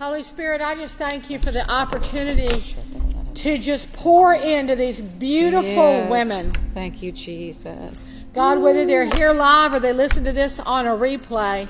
Holy 0.00 0.22
Spirit, 0.22 0.62
I 0.62 0.76
just 0.76 0.96
thank 0.96 1.28
you 1.28 1.38
for 1.38 1.50
the 1.50 1.70
opportunity 1.70 2.48
to 3.34 3.58
just 3.58 3.92
pour 3.92 4.32
into 4.32 4.74
these 4.74 4.98
beautiful 4.98 5.92
Yes. 5.92 6.10
women. 6.10 6.52
Thank 6.72 7.02
you, 7.02 7.12
Jesus. 7.12 8.24
God, 8.32 8.62
whether 8.62 8.86
they're 8.86 9.04
here 9.04 9.34
live 9.34 9.74
or 9.74 9.78
they 9.78 9.92
listen 9.92 10.24
to 10.24 10.32
this 10.32 10.58
on 10.60 10.86
a 10.86 10.96
replay, 10.96 11.68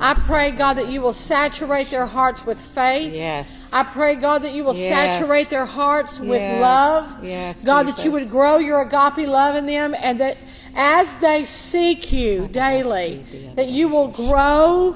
I 0.00 0.14
pray, 0.14 0.52
God, 0.52 0.78
that 0.78 0.88
you 0.88 1.02
will 1.02 1.12
saturate 1.12 1.90
their 1.90 2.06
hearts 2.06 2.46
with 2.46 2.58
faith. 2.58 3.12
Yes. 3.12 3.70
I 3.74 3.82
pray, 3.82 4.14
God, 4.14 4.40
that 4.40 4.54
you 4.54 4.64
will 4.64 4.74
Yes. 4.74 5.18
saturate 5.20 5.50
their 5.50 5.66
hearts 5.66 6.18
with 6.18 6.40
Yes. 6.40 6.58
love. 6.58 7.14
Yes, 7.22 7.62
God, 7.62 7.88
that 7.88 8.02
you 8.02 8.10
would 8.10 8.30
grow 8.30 8.56
your 8.56 8.80
agape 8.80 9.28
love 9.28 9.54
in 9.54 9.66
them 9.66 9.94
and 10.00 10.18
that 10.18 10.38
as 10.74 11.12
they 11.20 11.44
seek 11.44 12.12
you 12.12 12.48
daily, 12.48 13.24
that 13.54 13.68
you 13.68 13.88
will 13.88 14.08
grow 14.08 14.94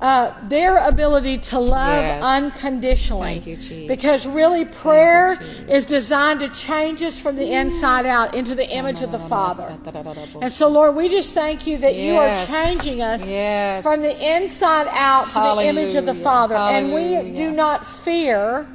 uh, 0.00 0.32
their 0.48 0.78
ability 0.78 1.36
to 1.36 1.58
love 1.58 2.02
Yes. 2.02 2.22
unconditionally. 2.24 3.34
Thank 3.34 3.46
you, 3.46 3.56
Jesus. 3.56 3.86
Because 3.86 4.26
really, 4.26 4.64
prayer 4.64 5.36
Jesus. 5.36 5.68
is 5.68 5.84
designed 5.86 6.40
to 6.40 6.48
change 6.48 7.02
us 7.02 7.20
from 7.20 7.36
the 7.36 7.52
inside 7.52 8.06
out 8.06 8.34
into 8.34 8.54
the 8.54 8.66
image 8.68 9.02
of 9.02 9.12
the 9.12 9.18
Father. 9.18 9.76
And 10.40 10.50
so, 10.50 10.68
Lord, 10.68 10.96
we 10.96 11.08
just 11.10 11.34
thank 11.34 11.66
you 11.66 11.76
that 11.78 11.96
you 11.96 12.16
are 12.16 12.46
changing 12.46 13.02
us 13.02 13.26
Yes. 13.26 13.82
from 13.82 14.00
the 14.00 14.36
inside 14.36 14.88
out 14.90 15.28
to 15.30 15.34
the 15.38 15.66
image 15.66 15.94
of 15.94 16.06
the 16.06 16.14
Hallelujah. 16.14 16.24
Father. 16.24 16.54
And 16.56 16.94
we 16.94 17.32
do 17.34 17.50
not 17.50 17.84
fear, 17.84 18.66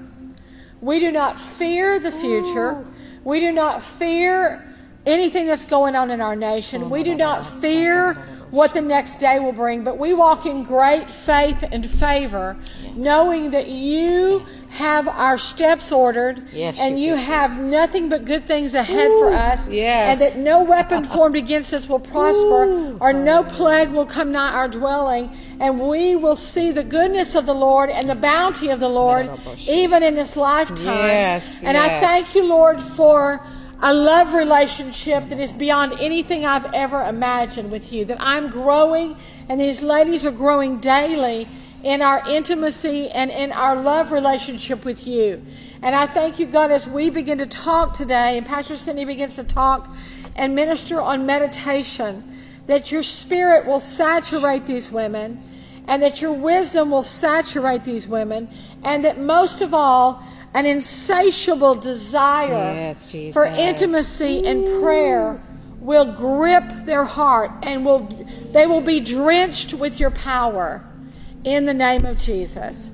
we 0.81 0.99
do 0.99 1.11
not 1.11 1.39
fear 1.39 1.99
the 1.99 2.11
future. 2.11 2.85
We 3.23 3.39
do 3.39 3.51
not 3.51 3.81
fear 3.81 4.63
anything 5.07 5.47
that's 5.47 5.65
going 5.65 5.95
on 5.95 6.11
in 6.11 6.21
our 6.21 6.35
nation. 6.35 6.91
We 6.91 7.01
do 7.01 7.15
not 7.15 7.43
fear 7.45 8.15
what 8.51 8.73
the 8.73 8.81
next 8.81 9.15
day 9.19 9.39
will 9.39 9.51
bring, 9.51 9.83
but 9.83 9.97
we 9.97 10.13
walk 10.13 10.45
in 10.45 10.63
great 10.63 11.09
faith 11.09 11.63
and 11.71 11.89
favor, 11.89 12.55
knowing 12.95 13.51
that 13.51 13.67
you 13.67 14.45
have 14.69 15.07
our 15.07 15.37
steps 15.37 15.91
ordered 15.91 16.43
Yes, 16.53 16.79
and 16.79 16.99
you 16.99 17.15
have 17.15 17.57
nothing 17.57 18.07
but 18.09 18.23
good 18.25 18.45
things 18.47 18.73
ahead 18.73 19.09
for 19.09 19.33
us. 19.33 19.67
yes. 19.69 20.09
And 20.11 20.21
that 20.21 20.43
no 20.43 20.63
weapon 20.63 21.03
formed 21.05 21.35
against 21.35 21.73
us 21.73 21.89
will 21.89 21.99
prosper, 21.99 22.97
or 22.99 23.13
no 23.13 23.43
plague 23.43 23.89
will 23.91 24.05
come 24.05 24.31
nigh 24.31 24.51
our 24.53 24.67
dwelling, 24.67 25.31
and 25.59 25.79
we 25.89 26.15
will 26.15 26.35
see 26.35 26.71
the 26.71 26.83
goodness 26.83 27.35
of 27.35 27.45
the 27.45 27.55
Lord 27.55 27.89
and 27.89 28.09
the 28.09 28.15
bounty 28.15 28.69
of 28.69 28.79
the 28.79 28.89
Lord 28.89 29.29
even 29.67 30.03
in 30.03 30.15
this 30.15 30.35
lifetime. 30.37 30.85
Yes, 30.85 31.63
and 31.63 31.77
I 31.77 31.99
thank 31.99 32.35
you, 32.35 32.43
Lord, 32.43 32.79
for 32.81 33.45
a 33.87 33.93
love 33.93 34.33
relationship 34.33 35.29
that 35.29 35.39
is 35.39 35.53
beyond 35.53 35.93
anything 35.99 36.43
I've 36.43 36.73
ever 36.73 37.03
imagined 37.03 37.71
with 37.71 37.93
you. 37.93 38.03
That 38.05 38.17
I'm 38.19 38.49
growing, 38.49 39.15
and 39.47 39.59
these 39.59 39.83
ladies 39.83 40.25
are 40.25 40.31
growing 40.31 40.79
daily 40.79 41.47
in 41.83 42.01
our 42.01 42.27
intimacy 42.27 43.11
and 43.11 43.29
in 43.29 43.51
our 43.51 43.75
love 43.75 44.11
relationship 44.11 44.85
with 44.85 45.05
you. 45.05 45.39
And 45.83 45.95
I 45.95 46.07
thank 46.07 46.39
you, 46.39 46.47
God, 46.47 46.71
as 46.71 46.89
we 46.89 47.11
begin 47.11 47.37
to 47.37 47.45
talk 47.45 47.93
today, 47.93 48.39
and 48.39 48.47
Pastor 48.47 48.75
Cindy 48.75 49.05
begins 49.05 49.35
to 49.35 49.43
talk 49.43 49.87
and 50.35 50.55
minister 50.55 50.99
on 50.99 51.27
meditation, 51.27 52.23
that 52.65 52.91
your 52.91 53.03
spirit 53.03 53.67
will 53.67 53.79
saturate 53.79 54.65
these 54.65 54.91
women, 54.91 55.39
and 55.87 56.01
that 56.01 56.23
your 56.23 56.33
wisdom 56.33 56.89
will 56.89 57.03
saturate 57.03 57.83
these 57.83 58.07
women, 58.07 58.49
and 58.83 59.05
that 59.05 59.19
most 59.19 59.61
of 59.61 59.75
all, 59.75 60.23
an 60.55 60.65
insatiable 60.65 61.75
desire 61.75 62.47
Yes, 62.49 63.11
for 63.33 63.45
intimacy 63.45 64.45
and 64.47 64.65
prayer 64.81 65.41
will 65.79 66.13
grip 66.13 66.63
their 66.85 67.03
heart 67.03 67.51
and 67.61 67.85
will 67.85 68.07
they 68.51 68.65
will 68.65 68.81
be 68.81 68.99
drenched 69.01 69.73
with 69.73 69.99
your 69.99 70.11
power 70.11 70.83
in 71.43 71.65
the 71.65 71.73
name 71.73 72.05
of 72.05 72.17
Jesus. 72.17 72.89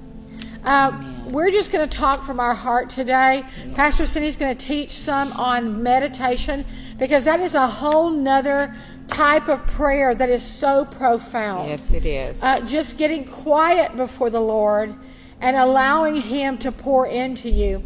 Uh, 0.66 0.92
we're 1.28 1.52
just 1.52 1.72
going 1.72 1.88
to 1.88 1.98
talk 1.98 2.24
from 2.24 2.40
our 2.40 2.54
heart 2.54 2.90
today. 2.90 3.44
Pastor 3.76 4.06
Cindy's 4.06 4.38
going 4.38 4.56
to 4.56 4.66
teach 4.66 4.92
some 4.92 5.32
on 5.34 5.82
meditation 5.82 6.66
because 7.00 7.24
that 7.24 7.40
is 7.40 7.56
a 7.56 7.68
whole 7.68 8.10
nother 8.10 8.76
type 9.08 9.50
of 9.50 9.66
prayer 9.68 10.14
that 10.16 10.30
is 10.30 10.44
so 10.44 10.86
profound 10.86 11.70
Yes, 11.70 11.94
it 11.94 12.06
is. 12.06 12.42
uh, 12.44 12.60
just 12.62 12.98
getting 12.98 13.26
quiet 13.26 13.96
before 13.96 14.30
the 14.30 14.40
Lord 14.40 14.96
and 15.42 15.58
allowing 15.58 16.16
Him 16.16 16.58
to 16.60 16.72
pour 16.72 17.08
into 17.08 17.50
you. 17.50 17.84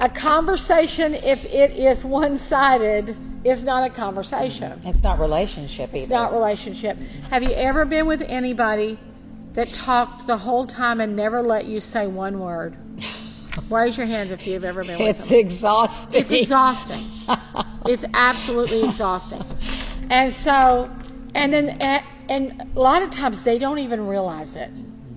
A 0.00 0.08
conversation, 0.08 1.14
if 1.14 1.44
it 1.46 1.72
is 1.72 2.04
one 2.04 2.38
sided, 2.38 3.14
is 3.44 3.62
not 3.62 3.88
a 3.88 3.92
conversation. 3.92 4.80
it's 4.86 5.02
not 5.02 5.20
relationship 5.20 5.90
either. 5.90 5.98
It's 5.98 6.10
not 6.10 6.32
relationship. 6.32 6.96
Have 7.30 7.42
you 7.42 7.50
ever 7.50 7.84
been 7.84 8.06
with 8.06 8.22
anybody 8.22 8.98
that 9.52 9.68
talked 9.68 10.26
the 10.26 10.36
whole 10.36 10.66
time 10.66 11.00
and 11.00 11.14
never 11.14 11.42
let 11.42 11.66
you 11.66 11.80
say 11.80 12.06
one 12.06 12.40
word? 12.40 12.76
Raise 13.70 13.96
your 13.96 14.06
hands 14.06 14.30
if 14.30 14.46
you've 14.46 14.64
ever 14.64 14.82
been 14.82 14.98
with 14.98 15.20
it's 15.20 15.28
them. 15.28 15.38
exhausting. 15.38 16.22
It's 16.22 16.30
exhausting. 16.32 17.06
it's 17.86 18.04
absolutely 18.14 18.84
exhausting. 18.84 19.42
And 20.10 20.32
so, 20.32 20.90
and 21.34 21.52
then, 21.52 21.68
and, 21.80 22.04
and 22.28 22.70
a 22.74 22.80
lot 22.80 23.02
of 23.02 23.10
times 23.10 23.42
they 23.42 23.58
don't 23.58 23.78
even 23.78 24.06
realize 24.06 24.56
it. 24.56 24.70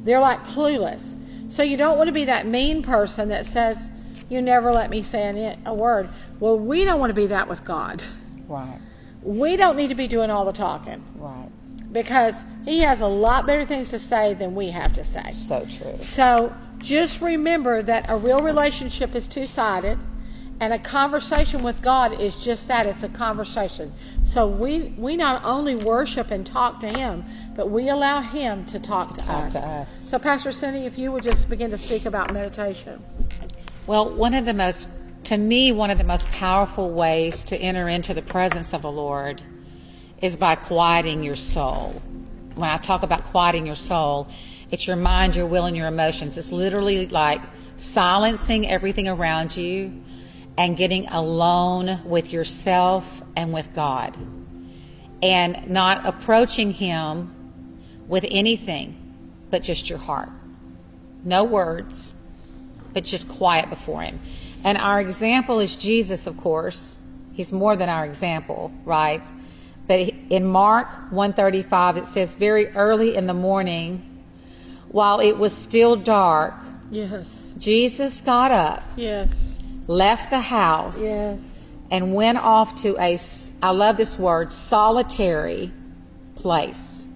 They're 0.03 0.19
like 0.19 0.43
clueless. 0.45 1.15
So 1.49 1.63
you 1.63 1.77
don't 1.77 1.97
want 1.97 2.07
to 2.07 2.13
be 2.13 2.25
that 2.25 2.45
mean 2.45 2.81
person 2.81 3.29
that 3.29 3.45
says, 3.45 3.89
"You 4.29 4.41
never 4.41 4.71
let 4.73 4.89
me 4.89 5.01
say 5.01 5.23
an- 5.23 5.59
a 5.65 5.73
word." 5.73 6.09
Well, 6.39 6.59
we 6.59 6.83
don't 6.85 6.99
want 6.99 7.09
to 7.09 7.13
be 7.21 7.27
that 7.27 7.47
with 7.47 7.63
God. 7.63 8.03
Right, 8.47 8.79
We 9.23 9.57
don't 9.57 9.75
need 9.75 9.89
to 9.89 9.95
be 9.95 10.07
doing 10.07 10.29
all 10.29 10.45
the 10.45 10.53
talking 10.53 11.03
right. 11.17 11.49
because 11.91 12.45
He 12.65 12.79
has 12.79 13.01
a 13.01 13.07
lot 13.07 13.45
better 13.45 13.63
things 13.65 13.89
to 13.89 13.99
say 13.99 14.33
than 14.33 14.55
we 14.55 14.71
have 14.71 14.93
to 14.93 15.03
say. 15.03 15.31
So 15.31 15.65
true. 15.69 15.95
So 15.99 16.53
just 16.79 17.21
remember 17.21 17.81
that 17.81 18.05
a 18.09 18.15
real 18.17 18.41
relationship 18.41 19.15
is 19.15 19.27
two 19.27 19.45
sided, 19.45 19.97
and 20.59 20.73
a 20.73 20.79
conversation 20.79 21.61
with 21.61 21.81
God 21.81 22.19
is 22.19 22.39
just 22.39 22.67
that 22.67 22.87
it's 22.87 23.03
a 23.03 23.09
conversation. 23.09 23.93
So 24.23 24.47
we, 24.47 24.93
we 24.97 25.15
not 25.15 25.45
only 25.45 25.75
worship 25.75 26.31
and 26.31 26.45
talk 26.45 26.79
to 26.79 26.87
Him, 26.87 27.25
but 27.55 27.69
we 27.69 27.89
allow 27.89 28.21
Him 28.21 28.65
to 28.67 28.79
talk 28.79 29.13
to, 29.15 29.21
Talk 29.21 29.45
us. 29.45 29.53
to 29.53 29.59
us. 29.59 30.09
So, 30.09 30.17
Pastor 30.17 30.51
Cindy, 30.51 30.85
if 30.85 30.97
you 30.97 31.11
would 31.11 31.23
just 31.23 31.47
begin 31.47 31.69
to 31.71 31.77
speak 31.77 32.05
about 32.05 32.33
meditation. 32.33 33.03
Well, 33.85 34.13
one 34.15 34.33
of 34.33 34.45
the 34.45 34.53
most, 34.53 34.87
to 35.25 35.37
me, 35.37 35.71
one 35.71 35.91
of 35.91 35.99
the 35.99 36.03
most 36.03 36.27
powerful 36.29 36.89
ways 36.89 37.43
to 37.45 37.57
enter 37.57 37.87
into 37.87 38.15
the 38.15 38.23
presence 38.23 38.73
of 38.73 38.81
the 38.81 38.91
Lord 38.91 39.43
is 40.21 40.35
by 40.35 40.55
quieting 40.55 41.23
your 41.23 41.35
soul. 41.35 42.01
When 42.55 42.67
I 42.67 42.77
talk 42.77 43.03
about 43.03 43.25
quieting 43.25 43.67
your 43.67 43.75
soul, 43.75 44.27
it's 44.71 44.87
your 44.87 44.95
mind, 44.95 45.35
your 45.35 45.45
will, 45.45 45.65
and 45.65 45.77
your 45.77 45.87
emotions. 45.87 46.35
It's 46.35 46.51
literally 46.51 47.07
like 47.07 47.41
silencing 47.77 48.67
everything 48.67 49.07
around 49.07 49.55
you 49.55 50.03
and 50.57 50.75
getting 50.75 51.07
alone 51.07 52.01
with 52.05 52.31
yourself 52.31 53.23
and 53.35 53.53
with 53.53 53.73
God 53.73 54.17
and 55.21 55.69
not 55.69 56.05
approaching 56.05 56.71
Him 56.71 57.33
with 58.07 58.25
anything 58.29 59.07
but 59.49 59.63
just 59.63 59.89
your 59.89 59.99
heart. 59.99 60.29
No 61.23 61.43
words, 61.43 62.15
but 62.93 63.03
just 63.03 63.27
quiet 63.29 63.69
before 63.69 64.01
him. 64.01 64.19
And 64.63 64.77
our 64.77 64.99
example 64.99 65.59
is 65.59 65.75
Jesus, 65.75 66.27
of 66.27 66.37
course. 66.37 66.97
He's 67.33 67.53
more 67.53 67.75
than 67.75 67.89
our 67.89 68.05
example, 68.05 68.71
right? 68.85 69.21
But 69.87 70.13
in 70.29 70.45
Mark 70.45 70.87
135 71.11 71.97
it 71.97 72.05
says 72.07 72.35
very 72.35 72.67
early 72.69 73.15
in 73.15 73.27
the 73.27 73.33
morning 73.33 74.03
while 74.89 75.19
it 75.19 75.37
was 75.37 75.55
still 75.55 75.95
dark, 75.95 76.53
Yes. 76.89 77.51
Jesus 77.57 78.21
got 78.21 78.51
up, 78.51 78.83
Yes. 78.95 79.56
Left 79.87 80.29
the 80.29 80.39
house, 80.39 81.01
Yes. 81.01 81.59
and 81.89 82.13
went 82.13 82.37
off 82.37 82.75
to 82.83 82.97
a, 82.99 83.17
I 83.63 83.69
love 83.71 83.97
this 83.97 84.19
word, 84.19 84.51
solitary 84.51 85.71
place 86.35 87.07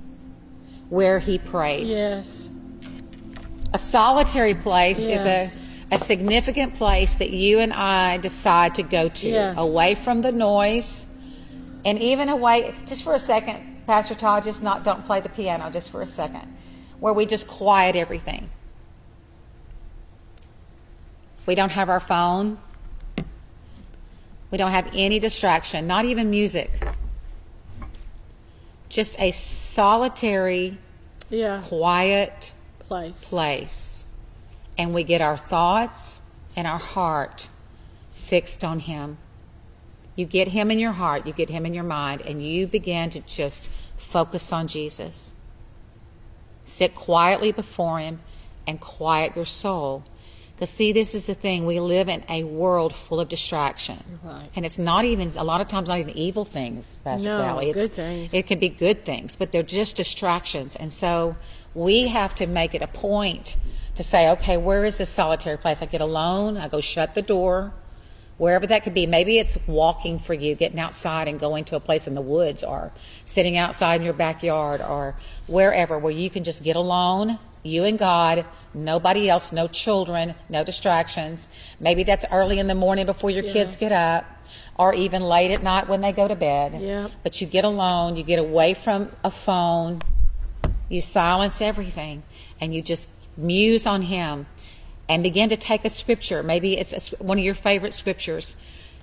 where 0.90 1.20
he 1.20 1.38
prayed. 1.38 1.88
Yes. 1.88 2.50
A 3.74 3.78
solitary 3.78 4.56
place 4.56 5.04
Yes. 5.04 5.52
is 5.52 5.62
a, 5.92 5.96
a 5.96 5.98
significant 5.98 6.76
place 6.76 7.16
that 7.16 7.30
you 7.30 7.60
and 7.60 7.74
I 7.74 8.18
decide 8.18 8.76
to 8.76 8.84
go 8.84 9.10
to, 9.10 9.30
Yes. 9.30 9.56
away 9.58 9.96
from 9.96 10.22
the 10.22 10.32
noise, 10.32 11.08
and 11.86 12.00
even 12.00 12.30
away. 12.30 12.74
Just 12.86 13.04
for 13.04 13.14
a 13.14 13.20
second, 13.20 13.84
Pastor 13.88 14.16
Todd, 14.16 14.44
just 14.44 14.62
not 14.64 14.84
don't 14.84 15.06
play 15.06 15.20
the 15.20 15.30
piano, 15.30 15.70
just 15.70 15.90
for 15.90 16.02
a 16.02 16.08
second, 16.08 16.48
where 17.00 17.14
we 17.14 17.26
just 17.26 17.48
quiet 17.48 17.96
everything. 17.96 18.50
We 21.46 21.56
don't 21.56 21.72
have 21.72 21.90
our 21.90 22.00
phone. 22.00 22.58
We 24.52 24.58
don't 24.58 24.72
have 24.72 24.90
any 24.94 25.20
distraction, 25.20 25.88
not 25.88 26.06
even 26.06 26.30
music. 26.30 26.70
Just 28.90 29.20
a 29.20 29.32
solitary, 29.32 30.78
Yeah. 31.30 31.62
quiet 31.62 32.52
Place. 32.88 33.24
place 33.24 34.06
and 34.78 34.94
we 34.94 35.04
get 35.04 35.22
our 35.22 35.38
thoughts 35.38 36.22
and 36.56 36.68
our 36.68 36.80
heart 36.80 37.48
fixed 38.14 38.64
on 38.64 38.80
Him. 38.80 39.18
You 40.16 40.26
get 40.26 40.50
Him 40.50 40.72
in 40.72 40.80
your 40.80 40.92
heart, 40.92 41.26
you 41.26 41.34
get 41.34 41.50
Him 41.50 41.66
in 41.66 41.74
your 41.74 41.84
mind, 41.86 42.22
and 42.22 42.46
you 42.46 42.68
begin 42.68 43.10
to 43.12 43.22
just 43.22 43.72
focus 43.98 44.52
on 44.52 44.68
Jesus. 44.68 45.34
Sit 46.66 46.96
quietly 46.96 47.52
before 47.52 48.00
Him 48.00 48.20
and 48.68 48.80
quiet 48.80 49.36
your 49.36 49.46
soul. 49.46 50.04
Because, 50.62 50.76
see, 50.76 50.92
this 50.92 51.16
is 51.16 51.26
the 51.26 51.34
thing. 51.34 51.66
We 51.66 51.80
live 51.80 52.08
in 52.08 52.24
a 52.30 52.44
world 52.44 52.94
full 52.94 53.20
of 53.20 53.28
distraction. 53.30 53.98
Right. 54.24 54.48
And 54.56 54.64
it's 54.64 54.78
not 54.78 55.06
even, 55.06 55.32
a 55.36 55.44
lot 55.44 55.60
of 55.60 55.68
times, 55.68 55.88
not 55.88 55.98
even 55.98 56.16
evil 56.16 56.46
things, 56.46 56.98
Pastor 57.04 57.30
No, 57.30 57.44
Callie. 57.44 57.72
It's, 57.72 57.80
good 57.80 57.94
things. 57.94 58.32
It 58.32 58.46
can 58.46 58.60
be 58.60 58.70
good 58.70 59.04
things, 59.04 59.36
but 59.36 59.52
they're 59.52 59.64
just 59.64 59.96
distractions. 59.96 60.76
And 60.76 60.94
so 60.94 61.36
we 61.74 62.10
have 62.10 62.36
to 62.36 62.46
make 62.46 62.76
it 62.76 62.84
a 62.84 62.88
point 62.88 63.58
to 63.96 64.04
say, 64.04 64.30
okay, 64.34 64.56
where 64.58 64.86
is 64.86 65.00
this 65.00 65.10
solitary 65.10 65.58
place? 65.58 65.82
I 65.82 65.88
get 65.88 66.00
alone, 66.00 66.58
I 66.58 66.68
go 66.68 66.80
shut 66.80 67.16
the 67.16 67.24
door, 67.24 67.74
wherever 68.38 68.68
that 68.68 68.84
could 68.84 68.94
be. 68.94 69.08
Maybe 69.08 69.40
it's 69.40 69.58
walking 69.66 70.20
for 70.20 70.36
you, 70.36 70.54
getting 70.54 70.80
outside 70.80 71.28
and 71.28 71.40
going 71.40 71.64
to 71.66 71.76
a 71.76 71.80
place 71.80 72.06
in 72.06 72.14
the 72.14 72.22
woods 72.22 72.64
or 72.64 72.92
sitting 73.26 73.58
outside 73.58 74.02
in 74.02 74.04
your 74.04 74.14
backyard 74.14 74.80
or 74.80 75.16
wherever 75.48 75.98
where 75.98 76.14
you 76.14 76.30
can 76.30 76.44
just 76.44 76.64
get 76.64 76.76
alone, 76.76 77.40
you 77.64 77.84
and 77.84 77.98
God, 78.00 78.46
nobody 78.74 79.30
else, 79.30 79.52
no 79.52 79.68
children, 79.68 80.36
no 80.50 80.64
distractions. 80.64 81.48
Maybe 81.80 82.04
that's 82.04 82.26
early 82.32 82.60
in 82.60 82.68
the 82.68 82.76
morning 82.76 83.06
before 83.06 83.30
your 83.30 83.44
kids 83.44 83.76
get 83.76 83.92
up 83.92 84.26
or 84.78 84.94
even 84.94 85.22
late 85.22 85.52
at 85.52 85.62
night 85.62 85.88
when 85.88 86.02
they 86.02 86.12
go 86.12 86.28
to 86.28 86.36
bed. 86.36 86.82
But 87.24 87.40
you 87.42 87.48
get 87.48 87.66
alone, 87.66 88.18
you 88.18 88.24
get 88.24 88.40
away 88.40 88.74
from 88.74 89.12
a 89.24 89.32
phone, 89.32 90.02
you 90.90 91.02
silence 91.02 91.62
everything 91.62 92.24
and 92.60 92.74
you 92.74 92.82
just 92.82 93.10
muse 93.38 93.86
on 93.86 94.02
him 94.02 94.48
and 95.08 95.24
begin 95.24 95.50
to 95.50 95.58
take 95.58 95.86
a 95.86 95.90
scripture. 95.90 96.42
Maybe 96.42 96.78
it's 96.78 97.14
a 97.14 97.24
one 97.24 97.38
of 97.38 97.44
your 97.44 97.54
favorite 97.56 97.94
scriptures. 97.94 98.56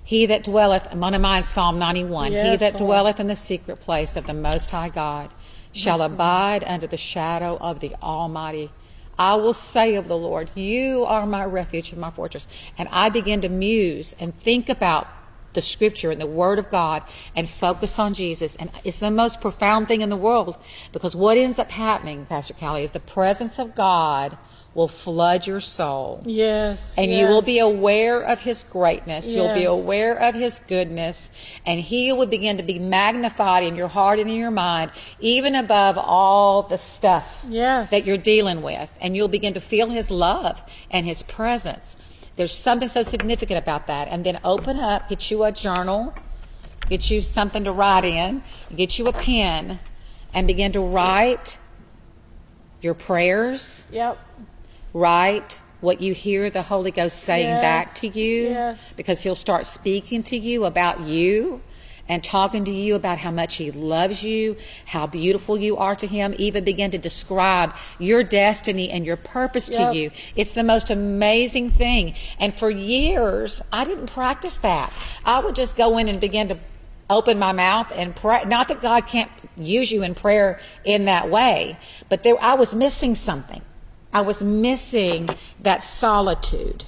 He 0.03 0.25
that 0.25 0.43
dwelleth, 0.43 0.93
one 0.95 1.13
of 1.13 1.21
mine, 1.21 1.43
Psalm 1.43 1.77
91. 1.77 2.31
he 2.31 2.55
that 2.57 2.73
Lord. 2.73 2.77
dwelleth 2.77 3.19
in 3.19 3.27
the 3.27 3.35
secret 3.35 3.79
place 3.79 4.17
of 4.17 4.25
the 4.25 4.33
Most 4.33 4.71
High 4.71 4.89
God 4.89 5.29
shall 5.71 6.01
abide 6.01 6.63
under 6.65 6.87
the 6.87 6.97
shadow 6.97 7.57
of 7.59 7.79
the 7.79 7.95
Almighty. 8.01 8.71
I 9.17 9.35
will 9.35 9.53
say 9.53 9.95
of 9.95 10.07
the 10.07 10.17
Lord, 10.17 10.49
You 10.55 11.03
are 11.05 11.25
my 11.25 11.43
refuge 11.43 11.91
and 11.91 11.99
my 11.99 12.09
fortress. 12.09 12.47
And 12.77 12.87
I 12.91 13.09
begin 13.09 13.41
to 13.41 13.49
muse 13.49 14.15
and 14.19 14.37
think 14.39 14.69
about 14.69 15.07
the 15.53 15.61
scripture 15.61 16.11
and 16.11 16.21
the 16.21 16.27
word 16.27 16.59
of 16.59 16.69
God 16.69 17.03
and 17.35 17.49
focus 17.49 17.99
on 17.99 18.13
Jesus. 18.13 18.55
And 18.55 18.71
it's 18.83 18.99
the 18.99 19.11
most 19.11 19.41
profound 19.41 19.87
thing 19.87 20.01
in 20.01 20.09
the 20.09 20.15
world 20.15 20.57
because 20.93 21.15
what 21.15 21.37
ends 21.37 21.59
up 21.59 21.71
happening, 21.71 22.25
Pastor 22.25 22.53
Callie, 22.53 22.83
is 22.83 22.91
the 22.91 22.99
presence 22.99 23.59
of 23.59 23.75
God 23.75 24.37
will 24.79 24.87
flood 24.87 25.45
your 25.45 25.59
soul. 25.59 26.21
Yes. 26.25 26.95
And 26.97 27.11
you 27.11 27.25
will 27.27 27.41
be 27.41 27.59
aware 27.59 28.21
of 28.21 28.39
his 28.39 28.63
greatness. 28.63 29.27
You'll 29.29 29.53
be 29.53 29.65
aware 29.65 30.15
of 30.17 30.33
his 30.33 30.61
goodness. 30.69 31.31
And 31.65 31.81
he 31.81 32.13
will 32.13 32.27
begin 32.27 32.55
to 32.55 32.63
be 32.63 32.79
magnified 32.79 33.65
in 33.65 33.75
your 33.75 33.89
heart 33.89 34.19
and 34.19 34.29
in 34.29 34.37
your 34.37 34.51
mind, 34.51 34.91
even 35.19 35.53
above 35.55 35.97
all 35.97 36.63
the 36.63 36.77
stuff 36.77 37.27
Yes. 37.49 37.89
that 37.91 38.05
you're 38.05 38.15
dealing 38.15 38.61
with. 38.61 38.89
And 39.01 39.17
you'll 39.17 39.27
begin 39.27 39.53
to 39.55 39.59
feel 39.59 39.89
his 39.89 40.09
love 40.09 40.61
and 40.89 41.05
his 41.05 41.23
presence. 41.23 41.97
There's 42.37 42.53
something 42.53 42.87
so 42.87 43.03
significant 43.03 43.59
about 43.59 43.87
that. 43.87 44.07
And 44.07 44.25
then 44.25 44.39
open 44.45 44.79
up, 44.79 45.09
get 45.09 45.29
you 45.29 45.43
a 45.43 45.51
journal, 45.51 46.13
get 46.89 47.11
you 47.11 47.19
something 47.19 47.65
to 47.65 47.73
write 47.73 48.05
in, 48.05 48.43
get 48.73 48.97
you 48.97 49.09
a 49.09 49.11
pen, 49.13 49.77
and 50.33 50.47
begin 50.47 50.71
to 50.71 50.79
write 50.79 51.57
your 52.81 52.93
prayers 52.93 53.85
Yep. 53.91 54.17
Write 54.93 55.59
what 55.81 56.01
you 56.01 56.13
hear 56.13 56.49
the 56.49 56.61
Holy 56.61 56.91
Ghost 56.91 57.23
saying 57.23 57.47
Yes, 57.47 57.61
back 57.61 57.95
to 57.95 58.07
you 58.07 58.49
yes. 58.49 58.93
because 58.97 59.21
he'll 59.23 59.35
start 59.35 59.65
speaking 59.65 60.23
to 60.23 60.37
you 60.37 60.65
about 60.65 60.99
you 61.01 61.61
and 62.09 62.23
talking 62.23 62.65
to 62.65 62.71
you 62.71 62.95
about 62.95 63.19
how 63.19 63.29
much 63.29 63.55
he 63.57 63.71
loves 63.71 64.23
you, 64.23 64.57
how 64.85 65.05
beautiful 65.05 65.57
you 65.57 65.77
are 65.77 65.95
to 65.95 66.07
him, 66.07 66.33
even 66.39 66.63
begin 66.63 66.89
to 66.91 66.97
describe 66.97 67.73
your 67.99 68.23
destiny 68.23 68.89
and 68.89 69.05
your 69.05 69.15
purpose 69.15 69.69
Yep. 69.69 69.91
to 69.91 69.97
you. 69.97 70.11
It's 70.35 70.53
the 70.53 70.63
most 70.63 70.89
amazing 70.89 71.69
thing. 71.69 72.15
And 72.39 72.51
for 72.53 72.69
years, 72.69 73.61
I 73.71 73.85
didn't 73.85 74.07
practice 74.07 74.57
that. 74.57 74.91
I 75.23 75.39
would 75.39 75.53
just 75.55 75.77
go 75.77 75.97
in 75.99 76.07
and 76.07 76.19
begin 76.19 76.47
to 76.49 76.57
open 77.11 77.37
my 77.39 77.51
mouth 77.51 77.91
and 77.95 78.15
pray. 78.15 78.43
Not 78.45 78.67
that 78.69 78.81
God 78.81 79.05
can't 79.07 79.29
use 79.55 79.91
you 79.91 80.03
in 80.03 80.15
prayer 80.15 80.59
in 80.83 81.05
that 81.05 81.29
way, 81.29 81.77
but 82.09 82.23
there, 82.23 82.41
I 82.41 82.55
was 82.55 82.73
missing 82.75 83.15
something. 83.15 83.61
I 84.13 84.21
was 84.21 84.41
missing 84.41 85.29
that 85.61 85.83
solitude 85.83 86.85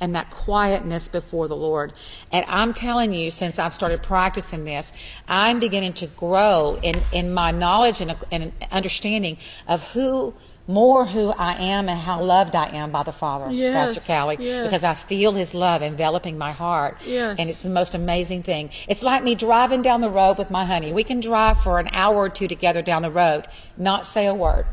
and 0.00 0.14
that 0.16 0.30
quietness 0.30 1.08
before 1.08 1.46
the 1.46 1.56
Lord. 1.56 1.92
And 2.32 2.44
I'm 2.48 2.72
telling 2.72 3.12
you, 3.12 3.30
since 3.30 3.58
I've 3.58 3.74
started 3.74 4.02
practicing 4.02 4.64
this, 4.64 4.92
I'm 5.28 5.60
beginning 5.60 5.92
to 5.94 6.06
grow 6.06 6.78
in, 6.82 7.02
in 7.12 7.32
my 7.32 7.50
knowledge 7.50 8.00
and, 8.00 8.16
and 8.32 8.52
understanding 8.72 9.36
of 9.68 9.82
who, 9.92 10.32
more 10.66 11.04
who 11.04 11.30
I 11.30 11.54
am 11.54 11.88
and 11.88 11.98
how 11.98 12.22
loved 12.22 12.54
I 12.54 12.68
am 12.76 12.92
by 12.92 13.02
the 13.02 13.12
Father, 13.12 13.52
Yes, 13.52 13.94
Pastor 13.94 14.12
Callie, 14.12 14.36
yes. 14.38 14.66
because 14.66 14.84
I 14.84 14.94
feel 14.94 15.32
His 15.32 15.52
love 15.52 15.82
enveloping 15.82 16.38
my 16.38 16.52
heart. 16.52 16.96
Yes. 17.04 17.36
And 17.38 17.50
it's 17.50 17.62
the 17.62 17.70
most 17.70 17.94
amazing 17.94 18.42
thing. 18.44 18.70
It's 18.88 19.02
like 19.02 19.22
me 19.22 19.34
driving 19.34 19.82
down 19.82 20.00
the 20.00 20.10
road 20.10 20.38
with 20.38 20.50
my 20.50 20.64
honey. 20.64 20.92
We 20.92 21.04
can 21.04 21.20
drive 21.20 21.60
for 21.60 21.78
an 21.78 21.88
hour 21.92 22.16
or 22.16 22.28
two 22.30 22.48
together 22.48 22.80
down 22.80 23.02
the 23.02 23.10
road, 23.10 23.46
not 23.76 24.06
say 24.06 24.26
a 24.26 24.34
word 24.34 24.64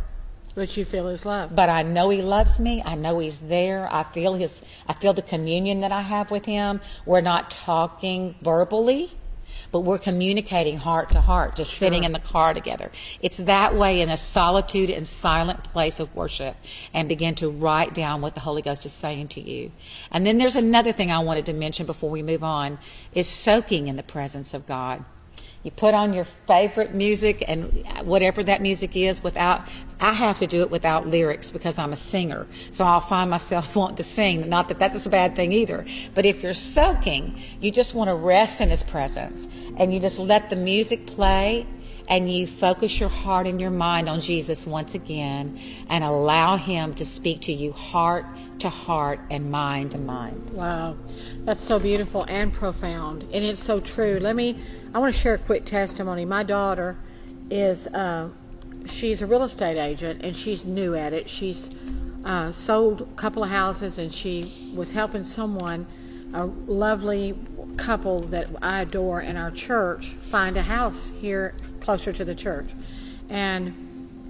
But 0.58 0.76
you 0.76 0.86
feel 0.86 1.06
his 1.06 1.24
love. 1.24 1.56
but 1.56 1.70
I 1.70 1.84
know 1.84 2.10
he 2.10 2.24
loves 2.24 2.60
me. 2.60 2.82
I 2.84 2.96
know 2.96 3.20
he's 3.20 3.38
there. 3.38 3.88
I 3.92 4.02
feel 4.02 4.34
his 4.34 4.64
I 4.88 4.94
feel 4.94 5.14
the 5.14 5.22
communion 5.22 5.82
that 5.82 5.92
I 5.92 6.02
have 6.02 6.32
with 6.32 6.46
him. 6.46 6.82
We're 7.06 7.22
not 7.22 7.52
talking 7.52 8.34
verbally, 8.42 9.12
but 9.72 9.82
we're 9.82 10.00
communicating 10.00 10.80
heart 10.80 11.12
to 11.12 11.22
heart, 11.22 11.58
just 11.58 11.78
sitting 11.78 12.06
in 12.06 12.12
the 12.12 12.20
car 12.20 12.56
together. 12.56 12.90
It's 13.22 13.38
that 13.38 13.76
way 13.76 14.02
in 14.02 14.10
a 14.10 14.18
solitude 14.18 14.90
and 14.90 15.06
silent 15.06 15.64
place 15.64 16.00
of 16.00 16.16
worship 16.16 16.56
and 16.92 17.08
begin 17.08 17.36
to 17.36 17.52
write 17.52 17.94
down 17.94 18.22
what 18.22 18.34
the 18.34 18.42
Holy 18.42 18.64
Ghost 18.64 18.84
is 18.88 18.94
saying 18.94 19.28
to 19.28 19.42
you. 19.42 19.72
And 20.12 20.26
then 20.26 20.40
there's 20.40 20.56
another 20.56 20.92
thing 20.92 21.12
I 21.12 21.20
wanted 21.20 21.46
to 21.46 21.54
mention 21.54 21.86
before 21.86 22.10
we 22.10 22.24
move 22.24 22.44
on 22.44 22.80
is 23.14 23.28
soaking 23.28 23.90
in 23.90 23.96
the 23.96 24.02
presence 24.02 24.56
of 24.56 24.66
God. 24.66 25.06
You 25.64 25.72
put 25.72 25.94
on 25.94 26.14
your 26.14 26.24
favorite 26.24 26.94
music 26.94 27.44
and 27.48 27.86
whatever 28.04 28.44
that 28.44 28.62
music 28.62 28.96
is 28.96 29.22
without, 29.24 29.68
I 30.00 30.14
have 30.14 30.40
to 30.40 30.48
do 30.48 30.62
it 30.62 30.72
without 30.72 31.08
lyrics 31.08 31.52
because 31.52 31.78
I'm 31.78 31.92
a 31.92 31.98
singer. 31.98 32.48
So 32.72 32.86
I'll 32.86 33.02
find 33.02 33.30
myself 33.30 33.76
wanting 33.76 33.98
to 33.98 34.04
sing. 34.04 34.48
Not 34.48 34.70
that 34.70 34.80
that's 34.80 35.06
a 35.06 35.10
bad 35.10 35.36
thing 35.36 35.52
either. 35.52 35.86
But 36.14 36.26
if 36.26 36.44
you're 36.44 36.54
soaking, 36.54 37.40
you 37.60 37.72
just 37.72 37.94
want 37.94 38.10
to 38.10 38.16
rest 38.16 38.62
in 38.62 38.70
His 38.70 38.84
presence 38.84 39.48
and 39.78 39.94
you 39.94 40.00
just 40.00 40.20
let 40.20 40.50
the 40.50 40.56
music 40.56 41.06
play 41.06 41.66
and 42.10 42.32
you 42.32 42.48
focus 42.48 43.00
your 43.00 43.10
heart 43.10 43.48
and 43.48 43.60
your 43.60 43.70
mind 43.70 44.08
on 44.10 44.20
Jesus 44.20 44.66
once 44.66 44.96
again 44.96 45.60
and 45.90 46.04
allow 46.04 46.56
Him 46.56 46.94
to 46.96 47.06
speak 47.06 47.42
to 47.42 47.54
you 47.54 47.72
heart 47.74 48.26
to 48.60 48.70
heart 48.70 49.20
and 49.30 49.52
mind 49.52 49.92
to 49.92 49.98
mind. 49.98 50.50
Wow, 50.52 50.96
that's 51.44 51.62
so 51.62 51.80
beautiful 51.80 52.24
and 52.24 52.52
profound, 52.54 53.24
and 53.24 53.44
it's 53.44 53.62
so 53.62 53.80
true. 53.80 54.20
Let 54.20 54.36
me. 54.36 54.58
I 54.98 55.00
want 55.00 55.14
to 55.14 55.22
share 55.22 55.36
a 55.36 55.38
quick 55.38 55.64
testimony. 55.64 56.26
My 56.26 56.42
daughter 56.42 56.98
is. 57.52 57.86
Uh, 57.86 58.30
she's 58.88 59.22
a 59.22 59.28
real 59.28 59.44
estate 59.44 59.78
agent, 59.78 60.24
and 60.24 60.36
she's 60.36 60.66
new 60.66 60.96
at 60.96 61.14
it. 61.14 61.30
She's 61.30 61.70
uh, 62.26 62.52
sold 62.52 63.02
a 63.02 63.06
couple 63.16 63.44
of 63.44 63.52
houses, 63.52 64.00
and 64.00 64.12
she 64.12 64.72
was 64.74 64.94
helping 64.94 65.24
someone, 65.24 65.86
a 66.34 66.46
lovely 66.46 67.38
couple 67.78 68.22
that 68.22 68.48
I 68.64 68.82
adore 68.82 69.22
in 69.22 69.38
our 69.38 69.52
church, 69.52 70.14
find 70.14 70.58
a 70.58 70.64
house 70.64 71.12
here 71.22 71.54
closer 71.80 72.12
to 72.14 72.26
the 72.26 72.34
church, 72.34 72.72
and 73.30 73.76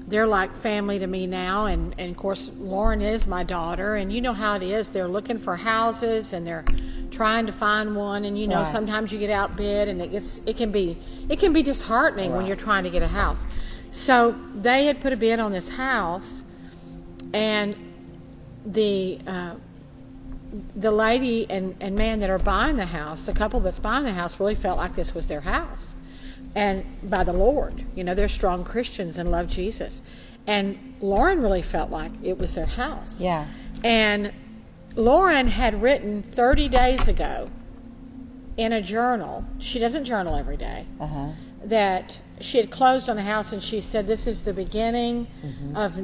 they're 0.06 0.28
like 0.28 0.54
family 0.54 1.00
to 1.00 1.08
me 1.08 1.28
now 1.28 1.66
and, 1.66 1.94
and 1.98 2.12
of 2.12 2.18
course 2.18 2.50
lauren 2.58 3.02
is 3.02 3.28
my 3.28 3.44
daughter 3.44 3.96
and 3.96 4.14
you 4.14 4.22
know 4.22 4.32
how 4.32 4.56
it 4.56 4.64
is 4.64 4.90
they're 4.92 5.06
looking 5.06 5.38
for 5.38 5.58
houses 5.58 6.32
and 6.32 6.48
they're 6.48 6.64
trying 7.22 7.46
to 7.52 7.52
find 7.66 7.96
one 7.96 8.22
and 8.28 8.34
you 8.42 8.48
know 8.48 8.62
Right. 8.64 8.68
sometimes 8.78 9.06
you 9.14 9.20
get 9.26 9.30
outbid 9.42 9.84
and 9.90 9.98
it 10.06 10.10
gets 10.16 10.30
it 10.46 10.56
can 10.62 10.72
be 10.72 10.86
it 11.34 11.38
can 11.44 11.52
be 11.54 11.64
disheartening 11.72 12.30
when 12.36 12.46
you're 12.48 12.64
trying 12.70 12.84
to 12.84 12.90
get 12.98 13.02
a 13.12 13.14
house 13.24 13.42
so 13.92 14.14
they 14.68 14.86
had 14.90 15.02
put 15.02 15.12
a 15.14 15.18
bid 15.18 15.40
on 15.40 15.52
this 15.52 15.70
house 15.70 16.44
and 17.34 17.76
the 18.66 19.20
uh, 19.28 19.56
the 20.76 20.92
lady 20.92 21.46
and, 21.50 21.76
and 21.82 21.96
man 21.96 22.20
that 22.22 22.30
are 22.30 22.40
buying 22.40 22.78
the 22.78 22.86
house, 22.86 23.24
the 23.24 23.34
couple 23.34 23.60
that's 23.60 23.80
buying 23.80 24.06
the 24.06 24.14
house, 24.14 24.40
really 24.40 24.56
felt 24.56 24.78
like 24.78 24.96
this 24.96 25.14
was 25.14 25.28
their 25.28 25.42
house. 25.42 25.96
And 26.56 26.86
by 27.04 27.24
the 27.26 27.34
Lord, 27.34 27.84
you 27.96 28.04
know, 28.04 28.16
they're 28.16 28.30
strong 28.30 28.64
Christians 28.64 29.18
and 29.18 29.30
love 29.30 29.48
Jesus. 29.48 30.02
And 30.48 30.96
Lauren 31.02 31.42
really 31.42 31.62
felt 31.62 31.90
like 31.92 32.12
it 32.24 32.38
was 32.40 32.56
their 32.56 32.66
house. 32.66 33.20
Yeah. 33.20 33.46
And 33.84 34.32
Lauren 34.98 35.48
had 35.48 35.82
written 35.82 36.22
30 36.24 36.68
days 36.70 37.08
ago 37.08 37.50
in 38.58 38.74
a 38.74 38.82
journal, 38.82 39.46
she 39.60 39.77
doesn't 39.80 40.04
journal 40.06 40.36
every 40.36 40.58
day, 40.58 40.86
Uh-huh. 41.00 41.27
that 41.63 42.20
she 42.39 42.58
had 42.58 42.72
closed 42.72 43.08
on 43.10 43.16
the 43.16 43.22
house 43.24 43.51
and 43.54 43.62
she 43.62 43.80
said 43.80 44.08
this 44.08 44.25
is 44.27 44.42
the 44.42 44.54
beginning 44.54 45.27
of, 45.75 45.98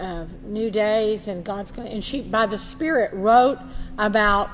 of 0.00 0.42
new 0.44 0.70
days 0.70 1.26
and 1.28 1.44
god's 1.44 1.72
going 1.72 1.86
to 1.88 1.92
and 1.92 2.02
she 2.04 2.20
by 2.22 2.46
the 2.46 2.56
spirit 2.58 3.12
wrote 3.12 3.58
about 3.98 4.50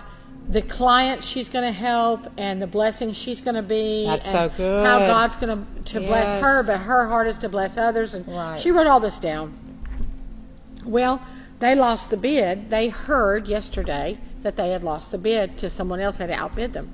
the 0.49 0.63
client 0.63 1.23
she's 1.23 1.51
going 1.51 1.65
to 1.65 1.73
help 1.79 2.27
and 2.39 2.61
the 2.63 2.67
blessing 2.67 3.13
she's 3.13 3.43
going 3.43 3.55
to 3.55 3.63
be 3.63 4.07
That's 4.07 4.27
and 4.33 4.51
so 4.51 4.57
good. 4.57 4.87
how 4.87 4.99
god's 5.01 5.37
going 5.37 5.67
to 5.85 5.93
to 5.93 6.01
bless 6.07 6.41
her 6.43 6.63
but 6.63 6.79
her 6.79 7.07
heart 7.07 7.27
is 7.27 7.37
to 7.39 7.49
bless 7.51 7.77
others 7.77 8.15
and 8.15 8.27
Right. 8.27 8.59
she 8.59 8.71
wrote 8.71 8.87
all 8.87 9.01
this 9.01 9.19
down 9.19 9.53
well 10.85 11.21
they 11.59 11.75
lost 11.75 12.11
the 12.11 12.17
bid. 12.17 12.71
They 12.71 12.89
heard 12.89 13.47
yesterday 13.47 14.19
that 14.43 14.57
they 14.57 14.71
had 14.71 14.85
lost 14.85 15.11
the 15.11 15.19
bid 15.19 15.59
to 15.59 15.71
someone 15.71 16.01
else 16.01 16.19
that 16.19 16.29
had 16.29 16.39
outbid 16.39 16.73
them. 16.73 16.93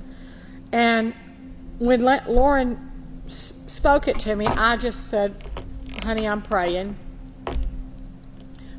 And 0.70 1.14
when 1.78 2.02
Lauren 2.02 2.90
spoke 3.28 4.08
it 4.08 4.18
to 4.20 4.36
me, 4.36 4.46
I 4.46 4.76
just 4.76 5.08
said, 5.08 5.34
honey, 6.02 6.26
I'm 6.26 6.42
praying. 6.42 6.96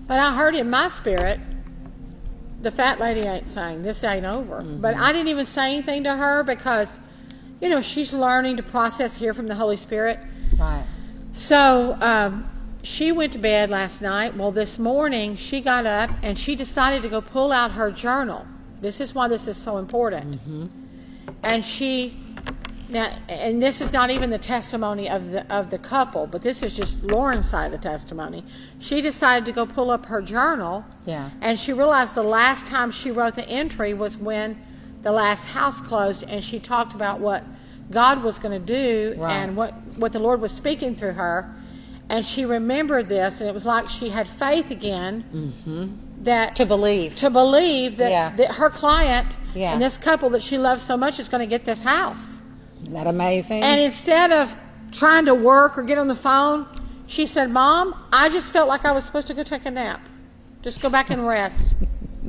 But 0.08 0.20
I 0.20 0.36
heard 0.36 0.56
in 0.56 0.70
my 0.70 0.88
spirit, 0.88 1.40
the 2.62 2.72
fat 2.72 3.00
lady 3.00 3.22
ain't 3.22 3.48
saying 3.48 3.84
this 3.84 4.04
ain't 4.04 4.26
over. 4.26 4.62
But 4.64 4.96
I 4.96 5.12
didn't 5.12 5.28
even 5.28 5.46
say 5.46 5.74
anything 5.74 6.04
to 6.06 6.16
her 6.16 6.44
because, 6.44 7.00
you 7.62 7.70
know, 7.70 7.82
she's 7.82 8.14
learning 8.14 8.58
to 8.58 8.64
process 8.64 9.18
here 9.18 9.34
from 9.34 9.48
the 9.48 9.56
Holy 9.56 9.78
Spirit. 9.78 10.20
Right. 10.58 10.86
So 11.34 11.98
um, 12.00 12.50
she 12.84 13.12
went 13.12 13.34
to 13.34 13.40
bed 13.40 13.72
last 13.72 14.02
night. 14.02 14.36
Well, 14.36 14.52
this 14.52 14.78
morning 14.78 15.38
she 15.38 15.62
got 15.62 15.86
up 15.86 16.12
and 16.22 16.38
she 16.38 16.56
decided 16.56 17.02
to 17.04 17.10
go 17.10 17.22
pull 17.22 17.52
out 17.52 17.72
her 17.72 17.92
journal. 17.92 18.46
This 18.82 19.00
is 19.00 19.16
why 19.16 19.30
this 19.30 19.48
is 19.48 19.58
so 19.58 19.78
important. 19.78 20.34
Mm-hmm. 20.34 20.68
And 21.44 21.64
she 21.66 22.20
now, 22.90 23.18
and 23.30 23.62
this 23.62 23.80
is 23.82 23.94
not 23.94 24.12
even 24.12 24.30
the 24.30 24.38
testimony 24.38 25.10
of 25.10 25.32
the 25.32 25.52
of 25.52 25.72
the 25.72 25.80
couple, 25.80 26.28
but 26.28 26.42
this 26.42 26.62
is 26.62 26.76
just 26.76 27.04
Lauren's 27.04 27.50
side 27.50 27.68
of 27.68 27.72
the 27.72 27.78
testimony. 27.90 28.44
She 28.80 29.02
decided 29.02 29.46
to 29.46 29.54
go 29.54 29.66
pull 29.66 29.90
up 29.90 30.06
her 30.08 30.22
journal. 30.22 30.86
Yeah. 31.06 31.30
And 31.42 31.58
she 31.58 31.72
realized 31.74 32.14
the 32.14 32.22
last 32.24 32.68
time 32.68 32.92
she 32.92 33.10
wrote 33.10 33.36
the 33.36 33.48
entry 33.48 33.94
was 33.94 34.18
when 34.18 34.62
the 35.02 35.12
last 35.12 35.46
house 35.46 35.82
closed, 35.82 36.24
and 36.28 36.44
she 36.44 36.60
talked 36.60 36.94
about 36.94 37.20
what 37.20 37.44
God 37.90 38.24
was 38.24 38.40
going 38.40 38.60
to 38.60 38.66
do 38.66 39.16
Right. 39.18 39.34
and 39.34 39.56
what 39.56 39.74
what 39.98 40.12
the 40.12 40.20
Lord 40.20 40.42
was 40.42 40.52
speaking 40.52 40.96
through 40.96 41.14
her. 41.14 41.50
And 42.10 42.26
she 42.26 42.46
remembered 42.46 43.08
this, 43.08 43.40
and 43.40 43.50
it 43.50 43.54
was 43.54 43.66
like 43.66 43.90
she 43.90 44.10
had 44.10 44.28
faith 44.28 44.70
again 44.72 45.24
mm-hmm. 45.34 46.24
that 46.24 46.56
To 46.58 46.66
believe. 46.66 47.16
to 47.18 47.30
believe 47.30 47.98
that, 47.98 48.12
Yeah. 48.12 48.36
that 48.36 48.56
her 48.56 48.70
client 48.70 49.38
Yeah. 49.56 49.74
and 49.74 49.82
this 49.82 49.98
couple 49.98 50.30
that 50.32 50.44
she 50.44 50.58
loves 50.58 50.84
so 50.84 50.98
much 50.98 51.18
is 51.20 51.30
going 51.30 51.42
to 51.42 51.48
get 51.48 51.66
this 51.66 51.84
house. 51.84 52.40
Isn't 52.82 52.94
that 52.94 53.08
amazing? 53.08 53.64
And 53.64 53.80
instead 53.82 54.32
of 54.32 54.56
trying 54.92 55.26
to 55.26 55.34
work 55.34 55.78
or 55.78 55.84
get 55.84 55.98
on 55.98 56.08
the 56.08 56.16
phone, 56.16 56.68
she 57.08 57.26
said, 57.26 57.50
Mom, 57.50 57.96
I 58.12 58.30
just 58.30 58.52
felt 58.52 58.68
like 58.68 58.86
I 58.86 58.92
was 58.92 59.06
supposed 59.06 59.28
to 59.28 59.34
go 59.34 59.44
take 59.44 59.66
a 59.66 59.72
nap. 59.72 60.02
Just 60.62 60.82
go 60.82 60.90
back 60.90 61.10
and 61.10 61.26
rest. 61.26 61.76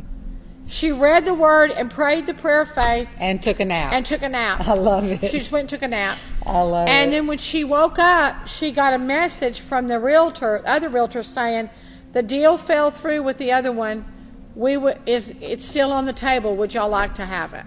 she 0.67 0.93
read 0.93 1.25
the 1.25 1.35
word 1.35 1.71
and 1.73 1.91
prayed 1.91 2.27
the 2.27 2.35
prayer 2.35 2.63
of 2.63 2.71
faith 2.71 3.09
and 3.19 3.43
took 3.43 3.61
a 3.61 3.65
nap. 3.65 3.93
and 3.93 4.07
took 4.07 4.23
a 4.23 4.29
nap. 4.29 4.67
I 4.67 4.75
love 4.75 5.05
it. 5.05 5.21
She 5.31 5.39
just 5.39 5.53
went 5.53 5.63
and 5.63 5.71
took 5.71 5.83
a 5.83 5.89
nap. 5.89 6.19
I 6.47 6.61
love 6.63 6.89
And 6.89 7.09
it. 7.09 7.13
then 7.17 7.27
when 7.27 7.39
she 7.39 7.65
woke 7.65 7.99
up, 7.99 8.47
she 8.47 8.71
got 8.73 8.93
a 8.95 8.99
message 8.99 9.61
from 9.61 9.89
the 9.89 9.99
realtor, 9.99 10.63
other 10.67 10.89
realtor, 10.89 11.23
saying 11.23 11.71
the 12.13 12.23
deal 12.23 12.59
fell 12.59 12.91
through 12.91 13.23
with 13.23 13.39
the 13.39 13.53
other 13.53 13.73
one. 13.73 14.05
We 14.55 14.77
would 14.77 14.99
is 15.07 15.35
it's 15.41 15.65
still 15.65 15.93
on 15.93 16.05
the 16.07 16.13
table. 16.13 16.55
Would 16.57 16.75
y'all 16.75 16.89
like 16.91 17.15
to 17.15 17.27
have 17.27 17.55
it? 17.55 17.65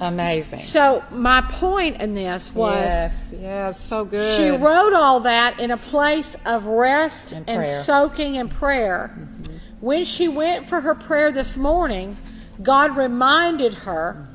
amazing. 0.00 0.58
So 0.60 1.02
my 1.10 1.40
point 1.42 2.00
in 2.02 2.14
this 2.14 2.52
was 2.54 2.74
yes, 2.74 3.34
yes, 3.40 3.80
so 3.80 4.04
good. 4.04 4.36
she 4.36 4.50
wrote 4.50 4.92
all 4.92 5.20
that 5.20 5.58
in 5.60 5.70
a 5.70 5.76
place 5.76 6.36
of 6.44 6.66
rest 6.66 7.32
And 7.32 7.48
and, 7.48 7.66
soaking 7.66 8.34
in 8.34 8.48
prayer. 8.48 9.14
Mm-hmm. 9.16 9.56
When 9.80 10.04
she 10.04 10.28
went 10.28 10.66
for 10.68 10.80
her 10.80 10.94
prayer 10.94 11.30
this 11.32 11.56
morning, 11.56 12.16
God 12.62 12.96
reminded 12.96 13.74
her 13.74 14.28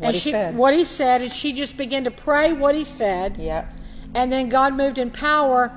What 0.00 0.06
and 0.06 0.14
he 0.14 0.20
she 0.20 0.30
said. 0.30 0.56
what 0.56 0.72
he 0.72 0.84
said, 0.86 1.20
and 1.20 1.30
she 1.30 1.52
just 1.52 1.76
began 1.76 2.04
to 2.04 2.10
pray 2.10 2.54
what 2.54 2.74
he 2.74 2.84
said. 2.84 3.36
Yep. 3.36 3.70
And 4.14 4.32
then 4.32 4.48
God 4.48 4.74
moved 4.74 4.96
in 4.96 5.10
power, 5.10 5.70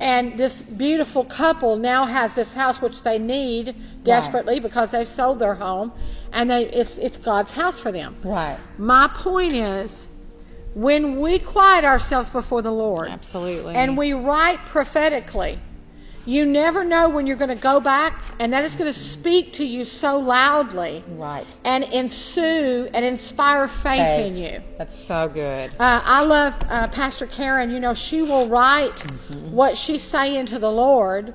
and 0.00 0.38
this 0.38 0.62
beautiful 0.62 1.24
couple 1.24 1.76
now 1.76 2.06
has 2.06 2.34
this 2.34 2.54
house 2.54 2.80
which 2.80 3.02
they 3.02 3.18
need 3.18 3.76
desperately 4.02 4.60
because 4.60 4.92
they've 4.92 5.06
sold 5.06 5.40
their 5.40 5.56
home, 5.56 5.92
and 6.32 6.50
they 6.50 6.64
it's 6.70 6.96
it's 6.96 7.18
God's 7.18 7.52
house 7.52 7.78
for 7.78 7.92
them. 7.92 8.16
Right. 8.24 8.58
My 8.78 9.08
point 9.08 9.52
is, 9.52 10.08
when 10.72 11.20
we 11.20 11.38
quiet 11.38 11.84
ourselves 11.84 12.30
before 12.30 12.62
the 12.62 12.72
Lord 12.72 13.08
Absolutely. 13.08 13.74
and 13.74 13.96
we 13.96 14.14
write 14.14 14.64
prophetically, 14.64 15.58
you 16.26 16.44
never 16.44 16.84
know 16.84 17.08
when 17.08 17.26
you're 17.26 17.36
going 17.36 17.48
to 17.48 17.54
go 17.54 17.80
back, 17.80 18.20
and 18.38 18.52
that 18.52 18.64
is 18.64 18.76
going 18.76 18.92
to 18.92 18.98
speak 18.98 19.52
to 19.54 19.64
you 19.64 19.84
so 19.84 20.18
loudly 20.18 21.04
Right. 21.08 21.46
and 21.64 21.84
ensue 21.84 22.88
and 22.92 23.04
inspire 23.04 23.68
faith 23.68 23.98
Faith. 23.98 24.26
in 24.26 24.36
you. 24.36 24.60
That's 24.76 24.94
so 24.96 25.28
good. 25.28 25.70
Uh, 25.78 26.02
I 26.04 26.22
love 26.22 26.54
uh, 26.68 26.88
Pastor 26.88 27.26
Karen. 27.26 27.70
You 27.70 27.80
know, 27.80 27.94
she 27.94 28.20
will 28.22 28.48
write 28.48 28.96
Mm-hmm. 28.96 29.52
what 29.52 29.76
she's 29.76 30.02
saying 30.02 30.46
to 30.46 30.58
the 30.58 30.70
Lord, 30.70 31.32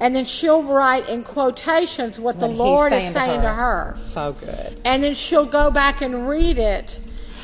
and 0.00 0.16
then 0.16 0.24
she'll 0.24 0.62
write 0.62 1.08
in 1.08 1.22
quotations 1.22 2.18
what 2.18 2.38
the 2.40 2.46
What 2.46 2.50
he's 2.52 2.58
Lord 2.58 2.92
is 2.94 3.12
saying 3.12 3.42
to 3.42 3.48
her. 3.52 3.94
So 3.96 4.32
good. 4.32 4.80
And 4.84 5.02
then 5.04 5.14
she'll 5.14 5.44
go 5.46 5.70
back 5.70 6.00
and 6.00 6.26
read 6.28 6.56
it, 6.58 6.98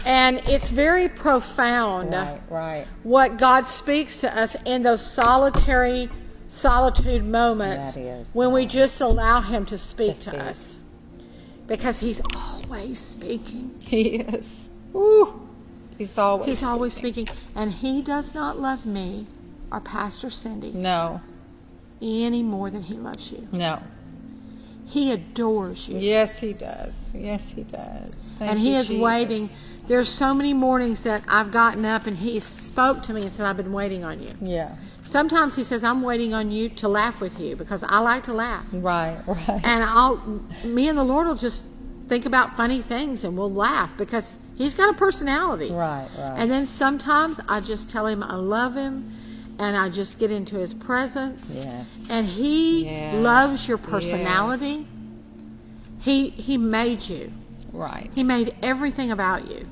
and 0.07 0.39
it's 0.47 0.71
very 0.71 1.09
profound 1.09 2.13
Right, 2.13 2.41
right. 2.49 2.87
what 3.03 3.37
God 3.37 3.67
speaks 3.67 4.17
to 4.19 4.35
us 4.39 4.57
in 4.65 4.83
those 4.83 5.05
solitary 5.05 6.09
solitude 6.49 7.25
moments 7.25 7.97
when 8.33 8.53
we 8.53 8.67
just 8.67 9.01
allow 9.01 9.41
Him 9.41 9.67
to 9.67 9.79
speak 9.79 10.19
To 10.21 10.31
to, 10.33 10.45
us. 10.45 10.79
Because 11.67 12.01
He's 12.01 12.21
always 12.35 12.99
speaking. 12.99 13.75
He 13.81 14.17
is. 14.21 14.71
He's 15.99 16.19
always. 16.19 16.47
He's 16.47 16.63
always 16.63 16.93
speaking. 16.93 17.29
And 17.55 17.73
He 17.73 18.03
does 18.03 18.35
not 18.35 18.59
love 18.59 18.87
me 18.87 19.27
or 19.73 19.81
Pastor 19.81 20.31
Cindy 20.31 20.71
No, 20.73 21.21
any 22.01 22.43
more 22.43 22.71
than 22.71 22.83
He 22.83 22.95
loves 22.95 23.33
you. 23.33 23.49
no. 23.53 23.83
He 24.89 25.11
adores 25.11 25.89
you. 25.89 25.99
Yes, 25.99 26.39
he 26.39 26.53
does. 26.53 27.13
Yes, 27.13 27.51
he 27.51 27.65
does. 27.65 28.21
Thank 28.39 28.53
and 28.53 28.61
He 28.61 28.71
you, 28.71 28.77
is 28.77 28.87
Jesus. 28.87 29.03
waiting. 29.03 29.49
There's 29.89 30.09
so 30.09 30.33
many 30.33 30.55
mornings 30.55 31.03
that 31.03 31.25
I've 31.27 31.51
gotten 31.51 31.85
up 31.85 32.07
and 32.07 32.17
He 32.17 32.39
spoke 32.39 33.03
to 33.03 33.13
me 33.13 33.23
and 33.23 33.33
said, 33.33 33.47
I've 33.47 33.57
been 33.57 33.73
waiting 33.73 34.05
on 34.05 34.23
you. 34.23 34.31
Yeah. 34.41 34.77
Sometimes 35.07 35.57
He 35.57 35.63
says, 35.63 35.85
I'm 35.85 36.03
waiting 36.03 36.35
on 36.35 36.51
you 36.51 36.69
to 36.71 36.89
laugh 36.89 37.21
with 37.21 37.39
you 37.41 37.57
because 37.57 37.83
I 37.85 37.99
like 38.01 38.25
to 38.25 38.33
laugh. 38.33 38.65
Right, 38.73 39.19
right. 39.27 39.61
And 39.65 39.83
I'll, 39.85 40.17
me 40.65 40.89
and 40.89 40.99
the 40.99 41.05
Lord 41.05 41.27
will 41.27 41.35
just 41.37 41.65
think 42.09 42.27
about 42.27 42.57
funny 42.57 42.83
things 42.83 43.25
and 43.25 43.37
we'll 43.37 43.53
laugh 43.53 43.97
because 43.97 44.33
He's 44.57 44.75
got 44.75 44.89
a 44.89 44.95
personality. 44.95 45.71
Right, 45.71 46.09
right. 46.19 46.35
And 46.39 46.51
then 46.51 46.65
sometimes 46.67 47.41
I 47.49 47.61
just 47.61 47.91
tell 47.91 48.07
Him 48.07 48.23
I 48.23 48.35
love 48.37 48.75
Him 48.75 49.13
and 49.59 49.77
I 49.77 49.89
just 49.91 50.19
get 50.19 50.31
into 50.31 50.57
His 50.57 50.73
presence. 50.75 51.55
yes. 51.55 52.09
And 52.11 52.27
He 52.27 52.85
Yes, 52.87 53.15
loves 53.23 53.69
your 53.69 53.79
personality. 53.79 54.67
yes. 54.67 54.85
He, 56.01 56.29
he 56.31 56.57
made 56.57 57.03
you, 57.03 57.33
right. 57.73 58.11
He 58.15 58.23
made 58.23 58.55
everything 58.63 59.11
about 59.11 59.51
you. 59.51 59.67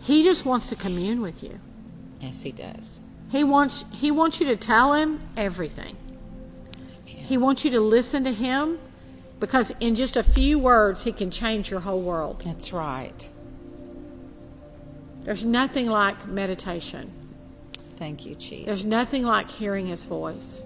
He 0.00 0.24
just 0.24 0.44
wants 0.44 0.68
to 0.68 0.76
commune 0.76 1.20
with 1.22 1.42
you. 1.42 1.58
Yes, 2.20 2.42
he 2.42 2.52
does. 2.52 3.00
He 3.32 3.44
wants 3.44 3.86
he 3.90 4.10
wants 4.10 4.40
you 4.40 4.46
to 4.48 4.56
tell 4.56 4.92
him 4.92 5.18
everything. 5.38 5.96
He 7.06 7.38
wants 7.38 7.64
you 7.64 7.70
to 7.70 7.80
listen 7.80 8.24
to 8.24 8.32
him 8.32 8.78
because 9.40 9.72
in 9.80 9.94
just 9.94 10.18
a 10.18 10.22
few 10.22 10.58
words 10.58 11.04
he 11.04 11.12
can 11.12 11.30
change 11.30 11.70
your 11.70 11.80
whole 11.80 12.02
world. 12.02 12.42
That's 12.44 12.74
right. 12.74 13.26
There's 15.24 15.46
nothing 15.46 15.86
like 15.86 16.26
meditation. 16.26 17.10
Thank 17.96 18.26
you, 18.26 18.34
Jesus. 18.34 18.66
There's 18.66 18.84
nothing 18.84 19.22
like 19.22 19.48
hearing 19.48 19.86
his 19.86 20.04
voice. 20.04 20.62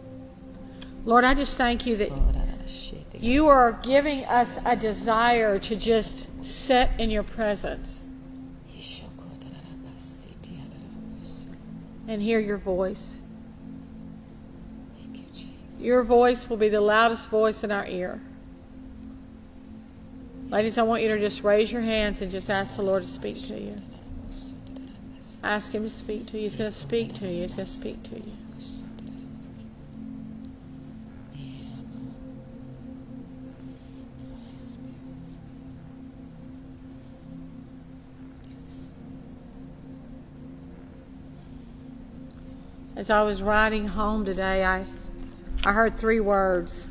Lord, 1.04 1.22
I 1.22 1.34
just 1.34 1.56
thank 1.56 1.86
you 1.86 1.94
that 1.96 2.10
you 3.20 3.46
are 3.46 3.78
giving 3.84 4.24
us 4.24 4.58
a 4.66 4.74
desire 4.74 5.60
to 5.60 5.76
just 5.76 6.26
sit 6.44 6.90
in 6.98 7.10
your 7.10 7.22
presence 7.22 8.00
and 12.08 12.22
hear 12.22 12.38
your 12.38 12.58
voice. 12.58 13.20
Thank 14.96 15.18
you, 15.18 15.24
Jesus. 15.32 15.80
Your 15.80 16.02
voice 16.02 16.48
will 16.48 16.56
be 16.56 16.68
the 16.68 16.80
loudest 16.80 17.28
voice 17.28 17.64
in 17.64 17.70
our 17.70 17.86
ear. 17.86 18.20
Ladies, 20.48 20.78
I 20.78 20.82
want 20.82 21.02
you 21.02 21.08
to 21.08 21.18
just 21.18 21.42
raise 21.42 21.72
your 21.72 21.82
hands 21.82 22.22
and 22.22 22.30
just 22.30 22.48
ask 22.48 22.76
the 22.76 22.82
Lord 22.82 23.02
to 23.02 23.08
speak 23.08 23.42
to 23.48 23.58
you. 23.58 23.82
Ask 25.42 25.72
Him 25.72 25.82
to 25.82 25.90
speak 25.90 26.26
to 26.26 26.36
you. 26.36 26.44
He's 26.44 26.56
going 26.56 26.70
to 26.70 26.76
speak 26.76 27.14
to 27.16 27.26
you. 27.26 27.42
He's 27.42 27.54
going 27.54 27.66
to 27.66 27.72
speak 27.72 28.02
to 28.04 28.16
you. 28.16 28.32
As 42.96 43.10
I 43.10 43.22
was 43.22 43.42
riding 43.42 43.86
home 43.86 44.24
today, 44.24 44.64
I, 44.64 44.84
I 45.64 45.72
heard 45.72 45.98
three 45.98 46.20
words. 46.20 46.86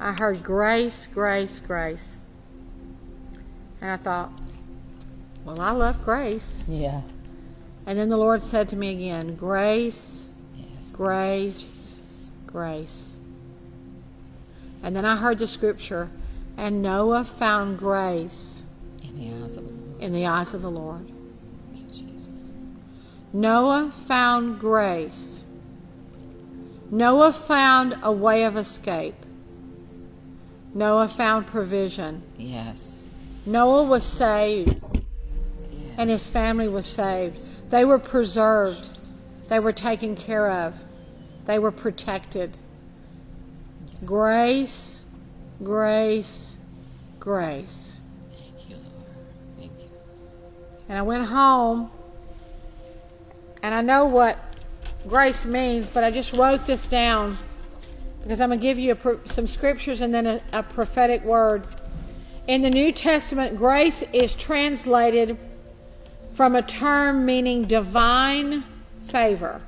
I 0.00 0.12
heard 0.12 0.42
grace, 0.42 1.06
grace, 1.06 1.60
grace. 1.60 2.18
And 3.80 3.90
I 3.90 3.96
thought, 3.96 4.32
well, 5.44 5.60
I 5.60 5.70
love 5.70 6.04
grace. 6.04 6.64
Yeah. 6.68 7.02
And 7.86 7.98
then 7.98 8.08
the 8.08 8.16
Lord 8.16 8.42
said 8.42 8.68
to 8.70 8.76
me 8.76 8.92
again, 8.92 9.34
grace, 9.36 10.28
Yes. 10.56 10.92
grace, 10.92 12.30
grace. 12.46 13.18
And 14.82 14.96
then 14.96 15.04
I 15.04 15.16
heard 15.16 15.38
the 15.38 15.46
scripture, 15.46 16.10
and 16.56 16.82
Noah 16.82 17.24
found 17.24 17.78
grace 17.78 18.62
In 19.04 19.16
the 19.16 19.44
eyes 19.44 19.56
of 19.56 19.64
the 19.64 19.70
Lord. 19.70 20.02
in 20.02 20.12
the 20.12 20.26
eyes 20.26 20.54
of 20.54 20.62
the 20.62 20.70
Lord. 20.70 21.06
Thank 21.72 21.86
you, 22.00 22.08
Jesus. 22.08 22.52
Noah 23.32 23.92
found 24.06 24.60
grace. 24.60 25.42
Noah 26.90 27.32
found 27.32 27.96
a 28.02 28.12
way 28.12 28.44
of 28.44 28.56
escape. 28.58 29.14
Noah 30.74 31.08
found 31.08 31.46
provision. 31.46 32.22
Yes. 32.36 33.08
Noah 33.46 33.84
was 33.84 34.04
saved 34.04 34.82
yes. 34.92 35.94
and 35.96 36.10
his 36.10 36.28
family 36.28 36.68
was 36.68 36.84
saved. 36.86 37.40
They 37.70 37.86
were 37.86 37.98
preserved. 37.98 38.90
They 39.48 39.60
were 39.60 39.72
taken 39.72 40.14
care 40.14 40.50
of. 40.50 40.74
They 41.46 41.58
were 41.58 41.72
protected. 41.72 42.56
Grace, 44.04 45.02
grace, 45.62 46.56
grace. 47.18 47.98
Thank 48.30 48.68
you, 48.68 48.76
Lord. 48.76 49.06
Thank 49.58 49.72
you. 49.78 49.88
And 50.88 50.98
I 50.98 51.02
went 51.02 51.24
home 51.24 51.90
and 53.62 53.74
I 53.74 53.80
know 53.80 54.06
what 54.06 54.38
grace 55.06 55.44
means, 55.44 55.88
but 55.88 56.04
I 56.04 56.10
just 56.10 56.32
wrote 56.32 56.66
this 56.66 56.86
down 56.86 57.38
because 58.22 58.40
I'm 58.40 58.50
going 58.50 58.60
to 58.60 58.62
give 58.62 58.78
you 58.78 58.92
a, 58.92 59.28
some 59.28 59.46
scriptures 59.46 60.00
and 60.00 60.12
then 60.12 60.26
a, 60.26 60.42
a 60.52 60.62
prophetic 60.62 61.24
word. 61.24 61.66
In 62.46 62.62
the 62.62 62.70
New 62.70 62.92
Testament, 62.92 63.56
grace 63.56 64.02
is 64.12 64.34
translated 64.34 65.38
from 66.32 66.56
a 66.56 66.62
term 66.62 67.24
meaning 67.24 67.64
divine 67.66 68.64
favor, 69.08 69.60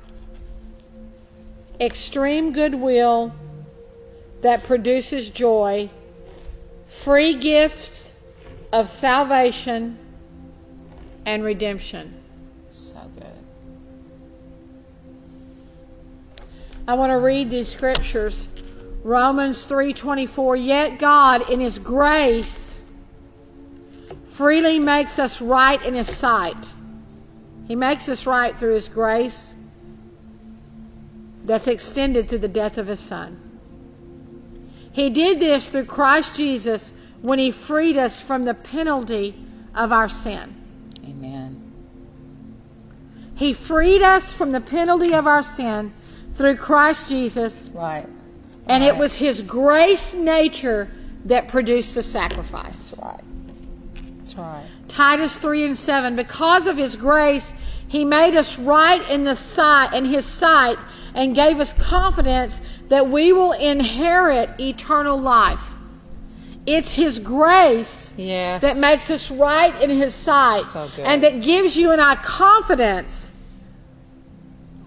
extreme 1.79 2.51
goodwill 2.51 3.33
that 4.41 4.63
produces 4.63 5.29
joy, 5.29 5.89
free 6.87 7.35
gifts 7.35 8.13
of 8.73 8.89
salvation 8.89 9.97
and 11.25 11.43
redemption. 11.43 12.24
I 16.87 16.93
want 16.93 17.11
to 17.11 17.17
read 17.17 17.49
these 17.49 17.67
scriptures. 17.67 18.47
Romans 19.03 19.65
3:24 19.65 20.55
Yet 20.55 20.99
God 20.99 21.49
in 21.49 21.59
his 21.59 21.79
grace 21.79 22.79
freely 24.25 24.79
makes 24.79 25.17
us 25.17 25.41
right 25.41 25.81
in 25.83 25.93
his 25.93 26.13
sight. 26.13 26.71
He 27.67 27.75
makes 27.75 28.07
us 28.07 28.27
right 28.27 28.55
through 28.55 28.75
his 28.75 28.87
grace 28.87 29.55
that's 31.45 31.67
extended 31.67 32.27
through 32.27 32.39
the 32.39 32.47
death 32.47 32.77
of 32.77 32.87
his 32.87 32.99
son. 32.99 33.39
He 34.91 35.09
did 35.09 35.39
this 35.39 35.69
through 35.69 35.85
Christ 35.85 36.35
Jesus 36.35 36.93
when 37.21 37.39
he 37.39 37.51
freed 37.51 37.97
us 37.97 38.19
from 38.19 38.45
the 38.45 38.53
penalty 38.53 39.35
of 39.73 39.91
our 39.91 40.07
sin. 40.07 40.55
Amen. 41.03 41.61
He 43.35 43.53
freed 43.53 44.01
us 44.01 44.33
from 44.33 44.51
the 44.51 44.61
penalty 44.61 45.13
of 45.13 45.27
our 45.27 45.43
sin 45.43 45.93
through 46.35 46.57
Christ 46.57 47.09
Jesus 47.09 47.69
Right. 47.73 48.05
And 48.67 48.83
it 48.83 48.97
was 48.97 49.15
his 49.17 49.41
grace 49.43 50.13
nature 50.13 50.89
that 51.25 51.47
produced 51.47 51.93
the 51.95 52.01
sacrifice. 52.03 52.91
That's 52.91 52.97
right. 53.01 53.23
That's 54.17 54.35
right. 54.35 54.65
Titus 54.87 55.37
3 55.37 55.65
and 55.65 55.77
7. 55.77 56.15
Because 56.15 56.65
of 56.67 56.77
his 56.77 56.95
grace, 56.95 57.53
he 57.87 58.05
made 58.05 58.35
us 58.35 58.57
right 58.57 59.07
in 59.09 59.23
the 59.23 59.35
sight 59.35 59.93
in 59.93 60.05
his 60.05 60.25
sight 60.25 60.77
and 61.13 61.35
gave 61.35 61.59
us 61.59 61.73
confidence 61.73 62.61
that 62.89 63.09
we 63.09 63.31
will 63.33 63.53
inherit 63.53 64.49
eternal 64.59 65.19
life. 65.19 65.61
It's 66.65 66.93
his 66.93 67.19
grace 67.19 68.13
Yes. 68.17 68.61
that 68.61 68.77
makes 68.77 69.11
us 69.11 69.29
right 69.29 69.79
in 69.81 69.89
his 69.91 70.13
sight 70.15 70.61
So 70.61 70.89
and 70.99 71.21
that 71.23 71.41
gives 71.41 71.77
you 71.77 71.91
and 71.91 72.01
I 72.01 72.15
confidence 72.15 73.24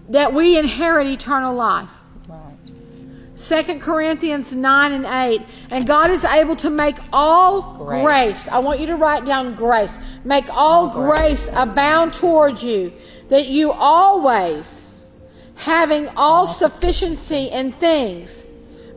that 0.09 0.33
we 0.33 0.57
inherit 0.57 1.07
eternal 1.07 1.53
life. 1.53 1.89
Right. 2.27 3.65
2 3.65 3.79
Corinthians 3.79 4.53
9 4.53 4.91
and 4.91 5.05
8. 5.05 5.41
And 5.71 5.87
God 5.87 6.11
is 6.11 6.25
able 6.25 6.55
to 6.57 6.69
make 6.69 6.97
all 7.13 7.77
Grace. 7.77 8.03
grace. 8.03 8.47
I 8.49 8.59
want 8.59 8.79
you 8.79 8.87
to 8.87 8.95
write 8.95 9.25
down 9.25 9.55
grace. 9.55 9.97
Make 10.25 10.49
all, 10.49 10.87
All 10.87 10.89
grace. 10.89 11.45
grace. 11.45 11.55
abound 11.55 12.13
towards 12.13 12.63
you, 12.63 12.91
that 13.29 13.47
you 13.47 13.71
always, 13.71 14.83
having 15.55 16.07
all 16.17 16.47
sufficiency 16.47 17.45
in 17.45 17.71
things, 17.71 18.43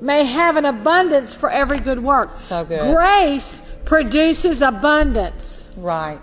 may 0.00 0.24
have 0.24 0.56
an 0.56 0.64
abundance 0.64 1.32
for 1.34 1.48
every 1.50 1.78
good 1.78 2.02
work. 2.02 2.34
So 2.34 2.64
good. 2.64 2.94
Grace 2.96 3.60
produces 3.84 4.60
abundance. 4.62 5.68
Right. 5.76 6.18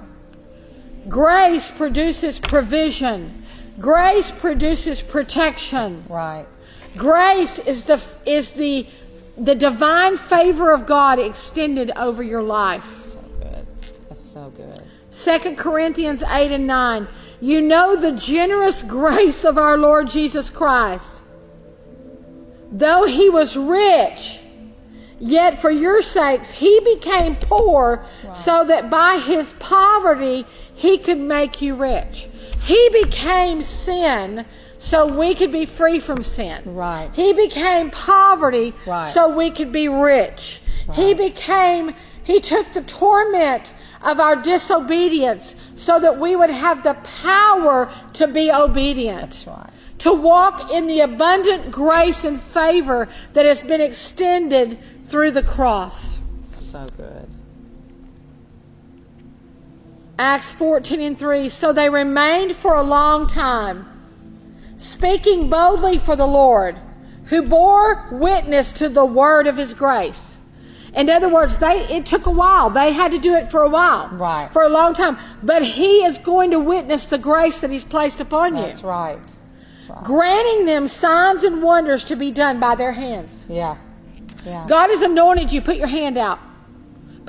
Grace 1.08 1.72
produces 1.72 2.40
provision. 2.40 3.39
Grace 3.80 4.32
produces 4.32 5.02
protection. 5.02 6.04
Right. 6.10 6.46
Grace 6.98 7.60
is 7.60 7.84
the 7.84 8.04
is 8.26 8.52
the 8.52 8.86
the 9.38 9.56
divine 9.56 10.18
favor 10.18 10.72
of 10.72 10.86
God 10.86 11.18
extended 11.18 11.92
over 11.96 12.22
your 12.22 12.44
life. 12.44 12.96
So 12.96 13.20
good. 13.40 13.68
That's 14.10 14.20
so 14.20 14.50
good. 14.50 14.84
2 15.12 15.56
Corinthians 15.56 16.24
8 16.24 16.52
and 16.52 16.68
9. 16.68 17.08
You 17.42 17.62
know 17.62 17.96
the 17.96 18.12
generous 18.12 18.82
grace 18.82 19.46
of 19.46 19.58
our 19.58 19.78
Lord 19.78 20.10
Jesus 20.10 20.50
Christ. 20.50 21.24
Though 22.72 23.06
he 23.06 23.30
was 23.30 23.58
rich, 23.58 24.42
yet 25.20 25.60
for 25.60 25.72
your 25.72 26.02
sakes 26.02 26.52
he 26.52 26.80
became 26.82 27.36
poor 27.36 28.06
so 28.34 28.64
that 28.66 28.90
by 28.90 29.18
his 29.26 29.54
poverty 29.54 30.46
he 30.76 30.98
could 30.98 31.18
make 31.18 31.62
you 31.62 31.76
rich. 31.76 32.28
He 32.62 32.90
became 33.04 33.62
sin 33.62 34.46
so 34.78 35.06
we 35.06 35.36
could 35.36 35.52
be 35.52 35.66
free 35.66 36.00
from 36.00 36.24
sin. 36.24 36.64
Right. 36.66 37.10
He 37.14 37.34
became 37.34 37.90
poverty 37.92 38.74
Right. 38.88 39.06
so 39.06 39.36
we 39.36 39.52
could 39.52 39.72
be 39.72 39.90
rich. 39.90 40.62
Right. 40.88 40.98
He 40.98 41.14
became, 41.14 41.94
he 42.24 42.40
took 42.40 42.72
the 42.74 42.82
torment 42.82 43.74
of 44.02 44.20
our 44.20 44.36
disobedience 44.38 45.56
so 45.76 46.00
that 46.00 46.20
we 46.20 46.36
would 46.36 46.50
have 46.50 46.84
the 46.84 46.94
power 46.94 47.92
to 48.14 48.28
be 48.28 48.52
obedient. 48.52 49.22
That's 49.22 49.48
right. 49.48 49.70
To 50.00 50.14
walk 50.14 50.72
in 50.72 50.88
the 50.88 51.02
abundant 51.02 51.72
grace 51.72 52.24
and 52.24 52.42
favor 52.42 53.10
that 53.34 53.46
has 53.46 53.62
been 53.62 53.82
extended 53.82 54.80
through 55.08 55.32
the 55.32 55.44
cross. 55.44 56.12
So 56.52 56.88
good. 56.96 57.28
Acts 60.20 60.54
14 60.54 61.00
and 61.00 61.18
3. 61.18 61.48
So 61.48 61.72
they 61.72 61.90
remained 61.90 62.54
for 62.54 62.76
a 62.76 62.84
long 62.84 63.26
time, 63.26 63.88
speaking 64.76 65.50
boldly 65.50 65.98
for 65.98 66.18
the 66.18 66.28
Lord, 66.28 66.78
who 67.28 67.42
bore 67.42 68.06
witness 68.12 68.74
to 68.74 68.90
the 68.90 69.06
word 69.06 69.48
of 69.48 69.56
his 69.56 69.74
grace. 69.74 70.38
In 70.94 71.10
other 71.10 71.30
words, 71.30 71.60
they 71.60 71.88
it 71.90 72.06
took 72.06 72.26
a 72.26 72.32
while. 72.32 72.70
They 72.70 72.92
had 72.92 73.12
to 73.12 73.20
do 73.20 73.34
it 73.34 73.50
for 73.50 73.62
a 73.62 73.70
while. 73.70 74.10
Right. 74.10 74.50
For 74.52 74.64
a 74.64 74.70
long 74.70 74.94
time. 74.94 75.18
But 75.42 75.64
he 75.64 76.04
is 76.04 76.18
going 76.18 76.52
to 76.52 76.60
witness 76.60 77.06
the 77.06 77.18
grace 77.18 77.60
that 77.62 77.72
he's 77.72 77.86
placed 77.86 78.20
upon 78.20 78.58
you. 78.58 78.64
That's 78.64 78.84
right. 78.84 79.20
That's 79.72 79.90
right. 79.90 80.04
Granting 80.04 80.66
them 80.66 80.88
signs 80.88 81.44
and 81.44 81.64
wonders 81.64 82.04
to 82.06 82.16
be 82.18 82.32
done 82.32 82.60
by 82.60 82.76
their 82.76 82.92
hands. 82.92 83.46
Yeah. 83.48 83.78
Yeah. 84.46 84.66
God 84.68 84.90
has 84.90 85.02
anointed 85.02 85.54
you. 85.54 85.62
Put 85.62 85.78
your 85.78 85.88
hand 85.88 86.18
out. 86.18 86.40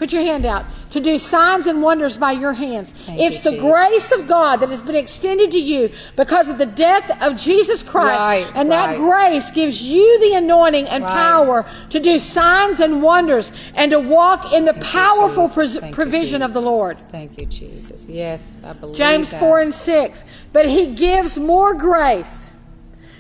Put 0.01 0.15
your 0.15 0.23
hand 0.23 0.47
out 0.47 0.65
to 0.93 0.99
do 0.99 1.19
signs 1.19 1.67
and 1.67 1.83
wonders 1.83 2.17
by 2.17 2.33
your 2.33 2.55
hands. 2.55 2.93
Thank 2.93 3.21
it's 3.21 3.45
you, 3.45 3.51
the 3.51 3.57
Jesus. 3.59 3.71
grace 3.71 4.13
of 4.13 4.27
God 4.27 4.57
that 4.61 4.71
has 4.71 4.83
been 4.83 4.95
extended 4.95 5.51
to 5.51 5.59
you 5.59 5.91
because 6.17 6.49
of 6.49 6.57
the 6.57 6.65
death 6.65 7.11
of 7.21 7.37
Jesus 7.37 7.83
Christ. 7.83 8.19
Right, 8.19 8.51
and 8.55 8.73
that 8.73 8.97
grace 8.97 9.51
gives 9.51 9.83
you 9.83 10.19
the 10.21 10.37
anointing 10.37 10.87
and 10.89 11.05
Right. 11.05 11.13
power 11.13 11.67
to 11.91 12.01
do 12.01 12.19
signs 12.19 12.81
and 12.81 13.03
wonders 13.03 13.53
and 13.75 13.91
to 13.91 14.01
walk 14.01 14.55
in 14.55 14.65
the 14.65 14.73
Thank 14.73 14.87
powerful 14.87 15.51
pres- 15.51 15.77
Thank 15.77 15.91
you, 15.91 15.95
provision 15.95 16.41
of 16.41 16.55
the 16.55 16.63
Lord. 16.63 16.97
Thank 17.13 17.39
you, 17.39 17.45
Jesus. 17.45 18.07
Yes, 18.09 18.63
I 18.67 18.73
believe 18.73 18.97
James 18.97 19.33
that. 19.33 19.39
4 19.41 19.61
and 19.61 19.75
6. 19.75 20.25
But 20.55 20.65
he 20.67 20.87
gives 20.95 21.39
more 21.39 21.75
grace. 21.75 22.53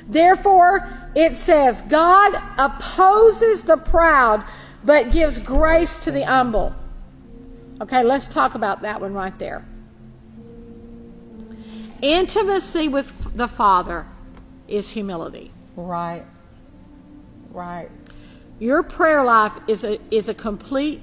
Therefore, 0.08 0.88
it 1.14 1.36
says, 1.36 1.82
God 1.82 2.40
opposes 2.58 3.62
the 3.64 3.76
proud, 3.76 4.42
but 4.84 5.12
gives 5.12 5.38
grace 5.38 6.00
to 6.00 6.10
the 6.10 6.22
humble. 6.22 6.74
Okay, 7.80 8.02
let's 8.02 8.26
talk 8.26 8.54
about 8.54 8.82
that 8.82 9.00
one 9.00 9.14
right 9.14 9.38
there. 9.38 9.64
Intimacy 12.02 12.88
with 12.88 13.36
the 13.36 13.48
Father 13.48 14.06
is 14.68 14.90
humility. 14.90 15.50
Right. 15.76 16.24
Right. 17.50 17.90
Your 18.58 18.82
prayer 18.82 19.22
life 19.24 19.52
is 19.68 19.84
a, 19.84 19.98
is 20.14 20.28
a 20.28 20.34
complete 20.34 21.00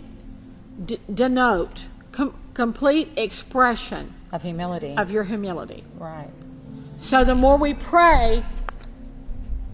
d- 0.86 1.00
denote, 1.14 1.86
com- 2.12 2.36
complete 2.54 3.10
expression 3.18 4.14
Of 4.32 4.42
humility. 4.44 4.96
of 4.98 5.12
your 5.12 5.24
humility. 5.24 5.84
right. 6.00 6.30
So 7.00 7.24
the 7.24 7.36
more 7.36 7.58
we 7.58 7.76
pray, 7.76 8.44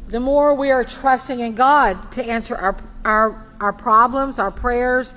the 0.10 0.20
more 0.20 0.54
we 0.56 0.72
are 0.72 0.84
trusting 0.84 1.40
in 1.40 1.56
God 1.56 2.12
to 2.14 2.24
answer 2.26 2.54
our 2.54 2.76
our 3.06 3.46
our 3.64 3.74
problems, 3.74 4.40
our 4.40 4.52
prayers, 4.52 5.14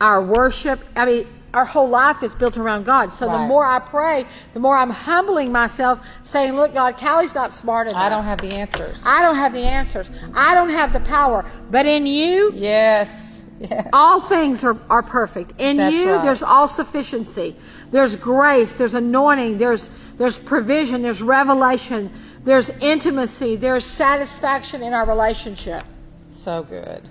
our 0.00 0.22
worship. 0.22 0.80
I 0.96 1.04
mean, 1.04 1.26
our 1.52 1.64
whole 1.64 1.88
life 1.88 2.22
is 2.22 2.34
built 2.34 2.56
around 2.56 2.84
God. 2.84 3.12
So 3.12 3.26
the 3.26 3.38
more 3.38 3.66
I 3.66 3.80
pray, 3.80 4.24
the 4.52 4.60
more 4.60 4.76
I'm 4.76 4.90
humbling 4.90 5.52
myself, 5.52 6.04
saying, 6.22 6.54
"Look, 6.54 6.72
God, 6.74 6.96
Callie's 6.96 7.34
not 7.34 7.52
smart 7.52 7.88
enough. 7.88 8.00
I 8.00 8.08
don't 8.08 8.24
have 8.24 8.40
the 8.40 8.52
answers. 8.52 9.02
I 9.04 9.20
don't 9.20 9.36
have 9.36 9.52
the 9.52 9.64
answers. 9.64 10.10
I 10.34 10.54
don't 10.54 10.70
have 10.70 10.92
the 10.92 11.00
power. 11.00 11.44
But 11.70 11.86
in 11.86 12.06
you, 12.06 12.52
yes. 12.54 13.42
Yes. 13.58 13.88
all 13.92 14.22
things 14.22 14.64
are, 14.64 14.78
are 14.88 15.02
perfect. 15.02 15.52
In 15.58 15.76
That's 15.76 15.94
you, 15.94 16.12
right. 16.12 16.24
there's 16.24 16.42
all 16.42 16.66
sufficiency. 16.66 17.54
There's 17.90 18.16
grace. 18.16 18.72
There's 18.72 18.94
anointing. 18.94 19.58
There's 19.58 19.90
there's 20.16 20.38
provision. 20.38 21.02
There's 21.02 21.22
revelation. 21.22 22.10
There's 22.44 22.70
intimacy. 22.70 23.56
There's 23.56 23.84
satisfaction 23.84 24.82
in 24.82 24.94
our 24.94 25.06
relationship. 25.06 25.84
So 26.28 26.62
good. 26.62 27.02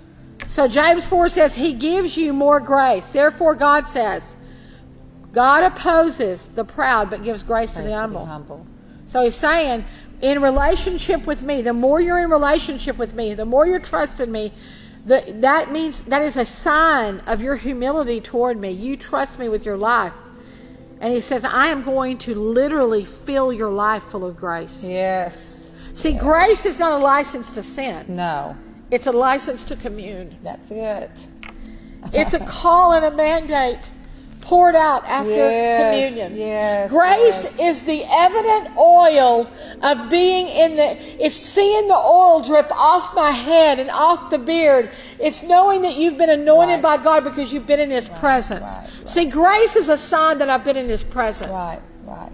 So 0.49 0.67
James 0.67 1.05
4 1.05 1.29
says, 1.29 1.53
He 1.53 1.75
gives 1.75 2.17
you 2.17 2.33
more 2.33 2.59
grace. 2.59 3.05
Therefore, 3.05 3.53
God 3.53 3.85
says, 3.85 4.35
God 5.31 5.63
opposes 5.63 6.47
the 6.47 6.65
proud 6.65 7.11
but 7.11 7.23
gives 7.23 7.43
grace, 7.43 7.73
to 7.73 7.83
the 7.83 7.89
to 7.89 7.95
humble. 7.99 8.25
humble. 8.25 8.65
So 9.05 9.21
he's 9.21 9.35
saying, 9.35 9.85
in 10.23 10.41
relationship 10.41 11.27
with 11.27 11.43
me, 11.43 11.61
the 11.61 11.73
more 11.73 12.01
you're 12.01 12.17
in 12.17 12.31
relationship 12.31 12.97
with 12.97 13.13
me, 13.13 13.35
the 13.35 13.45
more 13.45 13.67
you're 13.67 13.79
trusting 13.79 14.31
me, 14.31 14.51
the, 15.05 15.23
that 15.35 15.71
means 15.71 16.03
that 16.05 16.23
is 16.23 16.35
a 16.35 16.45
sign 16.45 17.19
of 17.27 17.43
your 17.43 17.55
humility 17.55 18.19
toward 18.19 18.57
me. 18.57 18.71
You 18.71 18.97
trust 18.97 19.37
me 19.37 19.49
with 19.49 19.67
your 19.67 19.77
life. 19.77 20.13
And 20.99 21.13
he 21.13 21.21
says, 21.21 21.45
I 21.45 21.67
am 21.67 21.83
going 21.83 22.17
to 22.19 22.33
literally 22.33 23.05
fill 23.05 23.53
your 23.53 23.69
life 23.69 24.01
full 24.01 24.25
of 24.25 24.35
grace. 24.35 24.83
Yes. 24.83 25.71
See, 25.93 26.13
grace 26.13 26.65
is 26.65 26.79
not 26.79 26.93
a 26.93 26.97
license 26.97 27.51
to 27.51 27.61
sin, 27.61 28.07
No. 28.09 28.57
It's 28.91 29.07
a 29.07 29.11
license 29.11 29.63
to 29.65 29.75
commune. 29.75 30.37
That's 30.43 30.71
it. 30.71 31.11
It's 32.13 32.33
a 32.33 32.39
call 32.39 32.93
and 32.93 33.05
a 33.05 33.11
mandate 33.11 33.91
poured 34.41 34.75
out 34.75 35.03
after 35.05 35.31
Yes, 35.31 35.93
communion. 35.93 36.35
yes, 36.37 36.89
Grace 36.89 37.43
yes. 37.43 37.59
is 37.59 37.83
the 37.83 38.03
evident 38.09 38.75
oil 38.77 39.47
of 39.83 40.09
being 40.09 40.47
in 40.47 40.75
the, 40.75 40.97
it's 41.23 41.35
seeing 41.35 41.87
the 41.89 41.93
oil 41.95 42.41
drip 42.41 42.71
off 42.71 43.13
my 43.13 43.29
head 43.31 43.79
and 43.79 43.91
off 43.91 44.29
the 44.31 44.39
beard. 44.39 44.89
It's 45.19 45.43
knowing 45.43 45.81
that 45.83 45.97
you've 45.97 46.17
been 46.17 46.29
anointed 46.31 46.83
Right. 46.83 46.97
by 46.97 47.03
God 47.03 47.25
because 47.25 47.53
you've 47.53 47.67
been 47.67 47.81
in 47.81 47.91
His 47.91 48.07
presence. 48.09 48.61
right, 48.61 48.87
right. 48.99 49.09
See, 49.09 49.25
grace 49.25 49.75
is 49.75 49.89
a 49.89 49.97
sign 49.97 50.37
that 50.39 50.49
I've 50.49 50.63
been 50.63 50.77
in 50.77 50.87
His 50.87 51.03
presence. 51.03 51.51
Right, 51.51 51.81
right. 52.05 52.31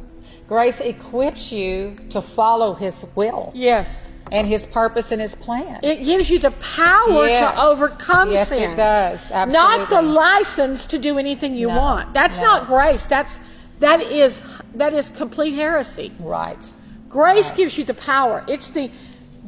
Grace 0.48 0.80
equips 0.80 1.52
you 1.52 1.96
to 2.12 2.22
follow 2.22 2.76
His 2.76 3.04
will 3.16 3.52
Yes. 3.56 4.14
And 4.32 4.48
His 4.48 4.66
purpose 4.66 5.12
and 5.12 5.22
His 5.22 5.36
plan. 5.36 5.80
It 5.84 6.04
gives 6.04 6.30
you 6.30 6.40
the 6.40 6.52
power 6.52 7.28
Yes. 7.28 7.54
to 7.54 7.62
overcome 7.62 8.32
Yes, 8.32 8.50
sin. 8.50 8.72
it 8.72 8.76
does. 8.76 9.32
Absolutely. 9.32 9.54
Not 9.54 9.90
the 9.90 10.02
license 10.02 10.86
to 10.88 10.98
do 10.98 11.18
anything 11.18 11.56
you 11.56 11.68
No, 11.68 11.78
want. 11.78 12.14
That's 12.14 12.40
no. 12.40 12.46
not 12.46 12.66
grace. 12.66 13.04
That's 13.06 13.40
that 13.80 14.02
is 14.02 14.42
that 14.76 14.94
is 14.94 15.10
complete 15.10 15.54
heresy. 15.54 16.12
right. 16.20 16.58
Grace 17.10 17.52
gives 17.52 17.78
you 17.78 17.86
the 17.86 17.94
power. 17.94 18.44
It's 18.48 18.70
the 18.70 18.92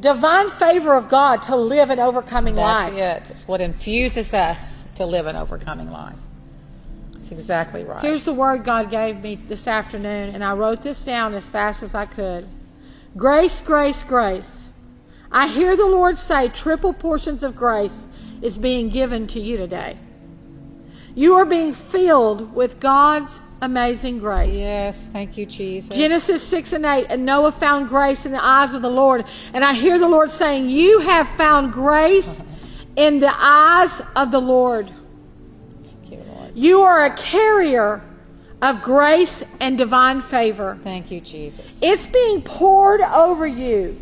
divine 0.00 0.48
favor 0.48 0.94
of 0.94 1.08
God 1.10 1.42
to 1.42 1.56
live 1.56 1.90
an 1.90 1.98
overcoming 1.98 2.54
That's 2.54 2.90
life. 2.92 2.96
That's 2.96 3.30
it. 3.30 3.32
It's 3.34 3.48
what 3.48 3.60
infuses 3.60 4.32
us 4.32 4.84
to 4.94 5.04
live 5.04 5.26
an 5.26 5.36
overcoming 5.36 5.90
life. 5.90 6.14
That's 7.12 7.30
exactly 7.32 7.84
right. 7.84 8.00
Here's 8.02 8.24
the 8.24 8.32
word 8.32 8.64
God 8.64 8.90
gave 8.90 9.20
me 9.20 9.34
this 9.34 9.66
afternoon, 9.68 10.34
and 10.34 10.42
I 10.42 10.52
wrote 10.54 10.80
this 10.80 11.04
down 11.04 11.34
as 11.34 11.50
fast 11.50 11.82
as 11.82 11.94
I 11.94 12.06
could. 12.06 12.46
Grace, 13.16 13.60
grace, 13.60 14.02
grace. 14.02 14.67
I 15.30 15.46
hear 15.48 15.76
the 15.76 15.86
Lord 15.86 16.16
say 16.16 16.48
triple 16.48 16.92
portions 16.92 17.42
of 17.42 17.54
grace 17.54 18.06
is 18.40 18.56
being 18.56 18.88
given 18.88 19.26
to 19.28 19.40
you 19.40 19.56
today. 19.56 19.96
You 21.14 21.34
are 21.34 21.44
being 21.44 21.72
filled 21.72 22.54
with 22.54 22.80
God's 22.80 23.40
amazing 23.60 24.20
grace. 24.20 24.56
yes, 24.56 25.08
thank 25.08 25.36
you, 25.36 25.44
Jesus. 25.44 25.94
Genesis 25.94 26.46
6 26.46 26.74
and 26.74 26.86
8, 26.86 27.06
and 27.10 27.26
Noah 27.26 27.52
found 27.52 27.88
grace 27.88 28.24
in 28.24 28.32
the 28.32 28.44
eyes 28.44 28.72
of 28.72 28.82
the 28.82 28.90
Lord. 28.90 29.24
And 29.52 29.64
I 29.64 29.74
hear 29.74 29.98
the 29.98 30.08
Lord 30.08 30.30
saying, 30.30 30.68
You 30.68 31.00
have 31.00 31.28
found 31.30 31.72
grace 31.72 32.42
in 32.94 33.18
the 33.18 33.34
eyes 33.36 34.00
of 34.14 34.30
the 34.30 34.40
Lord. 34.40 34.90
Thank 35.82 36.12
you, 36.12 36.18
Lord. 36.18 36.52
You 36.54 36.82
are 36.82 37.04
a 37.04 37.16
carrier 37.16 38.00
of 38.62 38.80
grace 38.80 39.44
and 39.60 39.76
divine 39.76 40.20
favor. 40.20 40.78
Thank 40.84 41.10
you, 41.10 41.20
Jesus. 41.20 41.78
It's 41.82 42.06
being 42.06 42.42
poured 42.42 43.00
over 43.00 43.46
you 43.46 44.00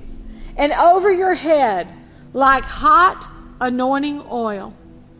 and 0.56 0.72
over 0.72 1.12
your 1.12 1.34
head 1.34 1.92
like 2.32 2.64
hot 2.64 3.28
anointing 3.60 4.24
oil. 4.30 4.74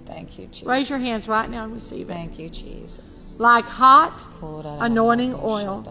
Thank 0.07 0.39
you, 0.39 0.47
Jesus. 0.47 0.67
Raise 0.67 0.89
your 0.89 0.99
hands 0.99 1.29
right 1.29 1.51
now 1.51 1.65
and 1.65 1.73
receive 1.73 2.09
it. 2.09 2.13
Thank 2.13 2.39
you, 2.39 2.49
Jesus. 2.49 3.39
Like 3.39 3.65
hot 3.65 4.27
anointing 4.41 5.35
oil. 5.35 5.83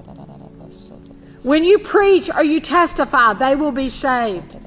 When 1.43 1.63
you 1.63 1.79
preach 1.79 2.29
or 2.33 2.43
you 2.43 2.59
testify, 2.59 3.33
they 3.33 3.55
will 3.55 3.71
be 3.71 3.89
saved. 3.89 4.57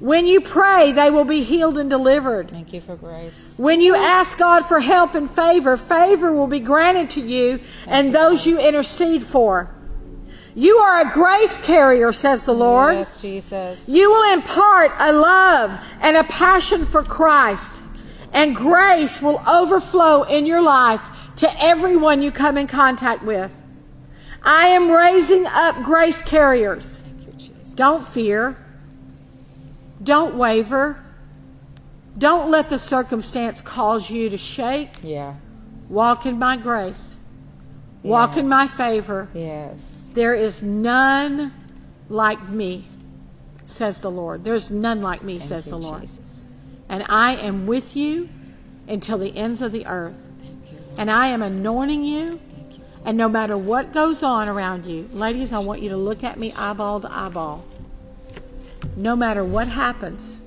When 0.00 0.26
you 0.26 0.40
pray, 0.40 0.92
they 0.92 1.10
will 1.10 1.24
be 1.24 1.42
healed 1.42 1.78
and 1.78 1.88
delivered. 1.88 2.50
Thank 2.50 2.74
you 2.74 2.80
for 2.82 2.96
grace. 2.96 3.54
When 3.56 3.80
you 3.80 3.94
ask 3.94 4.36
God 4.36 4.66
for 4.66 4.80
help 4.80 5.14
and 5.14 5.30
favor, 5.30 5.76
favor 5.76 6.32
will 6.32 6.48
be 6.48 6.60
granted 6.60 7.10
to 7.10 7.20
you 7.20 7.60
and 7.86 8.12
those 8.12 8.46
you 8.46 8.58
intercede 8.58 9.22
for. 9.22 9.70
You 10.54 10.76
are 10.78 11.00
a 11.00 11.10
grace 11.10 11.58
carrier, 11.58 12.12
says 12.12 12.44
the 12.44 12.52
Lord. 12.52 12.94
Yes, 12.94 13.20
Jesus. 13.20 13.88
You 13.88 14.10
will 14.10 14.32
impart 14.32 14.92
a 14.98 15.12
love 15.12 15.80
and 16.00 16.16
a 16.16 16.24
passion 16.24 16.86
for 16.86 17.02
Christ, 17.02 17.82
and 18.32 18.54
grace 18.54 19.20
will 19.20 19.42
overflow 19.48 20.22
in 20.22 20.46
your 20.46 20.62
life 20.62 21.00
to 21.36 21.62
everyone 21.62 22.22
you 22.22 22.30
come 22.30 22.56
in 22.56 22.68
contact 22.68 23.24
with. 23.24 23.52
I 24.42 24.66
am 24.66 24.90
raising 24.90 25.44
up 25.46 25.82
grace 25.82 26.22
carriers. 26.22 27.00
Thank 27.00 27.26
you, 27.26 27.32
Jesus. 27.32 27.74
Don't 27.74 28.06
fear. 28.06 28.56
Don't 30.02 30.36
waver. 30.36 31.02
Don't 32.16 32.48
let 32.48 32.68
the 32.68 32.78
circumstance 32.78 33.60
cause 33.60 34.08
you 34.08 34.30
to 34.30 34.36
shake. 34.36 35.00
Yeah. 35.02 35.34
Walk 35.88 36.26
in 36.26 36.38
my 36.38 36.56
grace. 36.56 37.18
Walk 38.04 38.36
in 38.36 38.48
my 38.48 38.68
favor. 38.68 39.28
Yes. 39.34 39.93
There 40.14 40.34
is 40.34 40.62
none 40.62 41.52
like 42.08 42.48
me, 42.48 42.86
says 43.66 44.00
the 44.00 44.10
Lord. 44.10 44.44
There's 44.44 44.70
none 44.70 45.02
like 45.02 45.24
me, 45.24 45.38
Thank 45.38 45.48
says 45.48 45.66
you, 45.66 45.70
the 45.70 45.78
Lord. 45.78 46.02
Jesus. 46.02 46.46
And 46.88 47.04
I 47.08 47.34
am 47.34 47.66
with 47.66 47.96
you 47.96 48.28
until 48.86 49.18
the 49.18 49.36
ends 49.36 49.60
of 49.60 49.72
the 49.72 49.86
earth. 49.86 50.20
You. 50.44 50.78
And 50.98 51.10
I 51.10 51.28
am 51.28 51.42
anointing 51.42 52.04
you. 52.04 52.40
You. 52.70 52.80
And 53.04 53.18
no 53.18 53.28
matter 53.28 53.58
what 53.58 53.92
goes 53.92 54.22
on 54.22 54.48
around 54.48 54.86
you, 54.86 55.08
ladies, 55.12 55.52
I 55.52 55.58
want 55.58 55.82
you 55.82 55.88
to 55.90 55.96
look 55.96 56.22
at 56.22 56.38
me 56.38 56.52
eyeball 56.52 57.00
to 57.00 57.12
eyeball. 57.12 57.64
No 58.96 59.16
matter 59.16 59.44
what 59.44 59.66
happens 59.66 60.38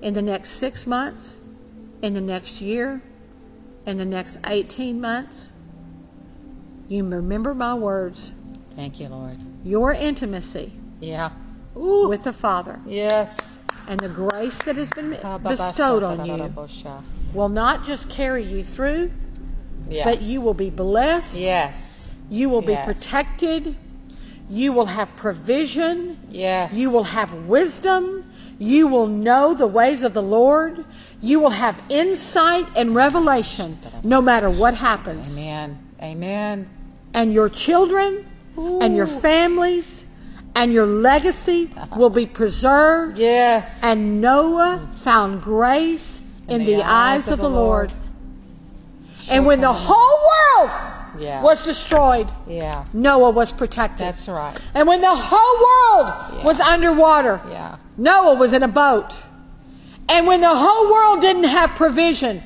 in 0.00 0.14
the 0.14 0.22
next 0.22 0.52
six 0.52 0.86
months, 0.86 1.36
in 2.00 2.14
the 2.14 2.20
next 2.20 2.62
year, 2.62 3.02
in 3.84 3.98
the 3.98 4.06
next 4.06 4.38
18 4.46 5.00
months, 5.00 5.50
you 6.88 7.04
remember 7.04 7.54
my 7.54 7.74
words. 7.74 8.32
Thank 8.76 9.00
you, 9.00 9.08
Lord. 9.08 9.38
Your 9.64 9.92
intimacy 9.92 10.72
Yeah. 11.00 11.30
Ooh. 11.76 12.08
with 12.08 12.24
the 12.24 12.32
Father 12.32 12.80
yes. 12.86 13.58
and 13.88 13.98
the 14.00 14.08
grace 14.08 14.60
that 14.62 14.76
has 14.76 14.90
been 14.90 15.10
bestowed 15.42 16.02
on 16.02 16.24
you 16.24 16.52
will 17.32 17.48
not 17.48 17.84
just 17.84 18.08
carry 18.08 18.44
you 18.44 18.62
through, 18.62 19.10
Yeah. 19.88 20.04
but 20.04 20.22
you 20.22 20.40
will 20.40 20.54
be 20.54 20.70
blessed. 20.70 21.36
yes. 21.36 22.10
You 22.30 22.48
will 22.48 22.62
be 22.62 22.72
Yes. 22.72 22.86
protected. 22.86 23.76
You 24.48 24.72
will 24.72 24.86
have 24.86 25.14
provision. 25.16 26.16
Yes. 26.30 26.74
You 26.74 26.90
will 26.90 27.04
have 27.04 27.32
wisdom. 27.46 28.24
You 28.58 28.86
will 28.86 29.06
know 29.06 29.52
the 29.54 29.66
ways 29.66 30.02
of 30.04 30.14
the 30.14 30.22
Lord. 30.22 30.84
You 31.20 31.40
will 31.40 31.50
have 31.50 31.80
insight 31.88 32.66
and 32.76 32.94
revelation 32.94 33.78
no 34.02 34.20
matter 34.22 34.48
what 34.48 34.74
happens. 34.74 35.36
Amen. 35.38 35.78
Amen. 36.02 36.68
And 37.12 37.32
your 37.32 37.48
children 37.48 38.24
and 38.56 38.96
your 38.96 39.06
families 39.06 40.06
and 40.54 40.72
your 40.72 40.86
legacy 40.86 41.70
will 41.96 42.10
be 42.10 42.26
preserved. 42.26 43.18
Yes. 43.18 43.82
And 43.82 44.20
Noah 44.20 44.88
found 44.98 45.42
grace 45.42 46.22
in, 46.48 46.64
the, 46.64 46.82
eyes 46.82 47.28
of 47.28 47.38
the 47.38 47.48
Lord. 47.50 47.92
And 49.30 49.46
when 49.46 49.60
the 49.60 49.72
whole 49.72 50.18
world 50.30 50.70
Yeah. 51.18 51.42
was 51.42 51.64
destroyed, 51.64 52.30
yeah. 52.46 52.84
Noah 52.92 53.30
was 53.30 53.52
protected. 53.52 54.06
That's 54.06 54.28
right. 54.28 54.56
and 54.74 54.86
when 54.86 55.00
the 55.00 55.14
whole 55.14 55.56
world 55.68 56.14
Yeah. 56.38 56.44
was 56.44 56.60
underwater, 56.60 57.40
Yeah. 57.50 57.76
Noah 57.96 58.34
was 58.34 58.52
in 58.52 58.62
a 58.62 58.68
boat. 58.68 59.14
And 60.08 60.26
when 60.26 60.40
the 60.42 60.54
whole 60.54 60.92
world 60.92 61.20
didn't 61.22 61.44
have 61.44 61.70
provision, 61.76 62.42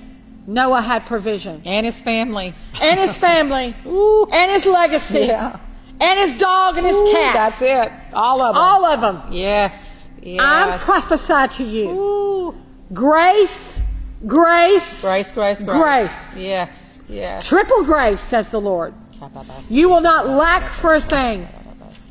Noah 0.47 0.81
had 0.81 1.05
provision. 1.07 1.61
And 1.66 1.85
his 1.85 2.01
family. 2.01 2.55
And 2.81 3.01
his 3.01 3.18
family, 3.18 3.75
Ooh. 3.87 4.27
and 4.33 4.51
his 4.51 4.64
legacy, 4.64 5.27
Yeah. 5.27 5.57
And 6.01 6.19
his 6.21 6.33
dog 6.35 6.77
and 6.77 6.87
his 6.87 6.95
Ooh, 6.95 7.13
cat. 7.13 7.35
That's 7.35 7.63
it. 7.63 7.93
All 8.13 8.41
of 8.41 8.55
them. 8.55 8.63
All 8.63 8.85
of 8.85 9.01
them. 9.01 9.33
Yes. 9.33 10.09
Yes. 10.23 10.41
I'm 10.43 10.79
prophesy 10.79 11.49
to 11.63 11.65
you. 11.65 11.91
Ooh. 11.91 12.57
Grace 12.93 13.81
grace, 14.27 15.03
Grace, 15.03 15.33
grace, 15.33 15.63
grace. 15.63 15.81
Grace. 15.81 16.39
Yes, 16.41 17.01
yes. 17.09 17.49
triple 17.49 17.85
grace, 17.85 18.21
says 18.21 18.51
the 18.51 18.61
Lord. 18.61 18.95
You 19.69 19.89
will 19.89 20.01
not 20.01 20.29
lack 20.29 20.69
for 20.71 20.95
a 20.95 21.01
thing. 21.01 21.47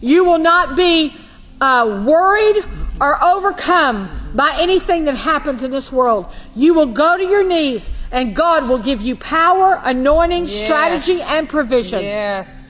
You 0.02 0.23
will 0.23 0.39
not 0.39 0.76
be 0.76 1.15
uh, 1.62 2.04
worried 2.06 2.63
or 3.00 3.23
overcome 3.23 4.10
by 4.36 4.56
anything 4.60 5.06
that 5.06 5.15
happens 5.15 5.63
in 5.63 5.71
this 5.71 5.91
world. 5.91 6.28
You 6.56 6.73
will 6.73 6.88
go 6.88 7.17
to 7.17 7.23
your 7.23 7.43
knees 7.43 7.91
and 8.12 8.36
God 8.36 8.67
will 8.67 8.80
give 8.80 9.02
you 9.02 9.15
power, 9.15 9.80
anointing, 9.84 10.43
Yes. 10.45 10.65
strategy, 10.65 11.21
and 11.21 11.47
provision 11.50 12.02
Yes, 12.02 12.66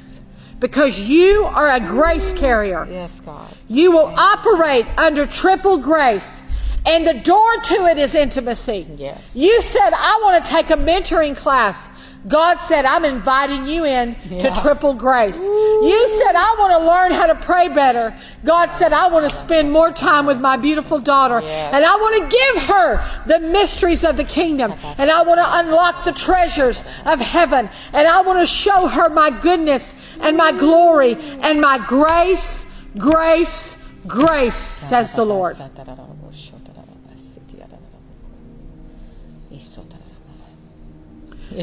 because 0.59 0.99
you 0.99 1.43
are 1.43 1.69
a 1.69 1.79
grace 1.79 2.33
carrier. 2.33 2.87
yes, 2.89 3.19
God. 3.19 3.53
You 3.67 3.91
will 3.91 4.13
operate 4.17 4.87
under 4.97 5.25
triple 5.27 5.77
grace. 5.77 6.43
And 6.85 7.05
the 7.05 7.15
door 7.15 7.57
to 7.63 7.85
it 7.87 7.97
is 7.97 8.15
intimacy. 8.15 8.87
Yes. 8.95 9.35
You 9.35 9.61
said, 9.61 9.89
I 9.93 10.19
want 10.23 10.45
to 10.45 10.49
take 10.49 10.69
a 10.69 10.77
mentoring 10.77 11.35
class. 11.35 11.89
God 12.27 12.57
said, 12.57 12.83
I'm 12.85 13.05
inviting 13.05 13.67
you 13.67 13.85
in 13.85 14.15
Yeah. 14.29 14.39
to 14.39 14.61
triple 14.61 14.93
grace. 14.93 15.39
You 15.41 16.07
said, 16.09 16.35
I 16.35 16.55
want 16.59 16.73
to 16.73 16.87
learn 16.87 17.11
how 17.11 17.27
to 17.27 17.35
pray 17.35 17.67
better. 17.69 18.15
God 18.43 18.69
said, 18.71 18.91
I 18.91 19.07
want 19.07 19.29
to 19.29 19.33
spend 19.35 19.71
more 19.71 19.91
time 19.91 20.25
with 20.25 20.39
my 20.41 20.57
beautiful 20.57 20.99
daughter. 20.99 21.39
Yes. 21.41 21.73
And 21.73 21.85
I 21.85 21.95
want 21.95 22.29
to 22.31 22.37
give 22.37 22.63
her 22.63 23.23
the 23.27 23.39
mysteries 23.39 24.03
of 24.03 24.17
the 24.17 24.23
kingdom. 24.23 24.73
And 24.97 25.09
I 25.11 25.21
want 25.23 25.39
to 25.39 25.59
unlock 25.59 26.03
the 26.05 26.11
treasures 26.13 26.83
of 27.05 27.19
heaven. 27.19 27.69
And 27.93 28.07
I 28.07 28.21
want 28.21 28.39
to 28.39 28.45
show 28.45 28.87
her 28.87 29.09
my 29.09 29.29
goodness 29.29 29.95
and 30.19 30.35
my 30.35 30.51
glory 30.51 31.15
and 31.41 31.61
my 31.61 31.77
grace, 31.77 32.65
grace, 32.97 33.77
grace, 34.07 34.55
says 34.55 35.13
the 35.13 35.25
Lord. 35.25 35.55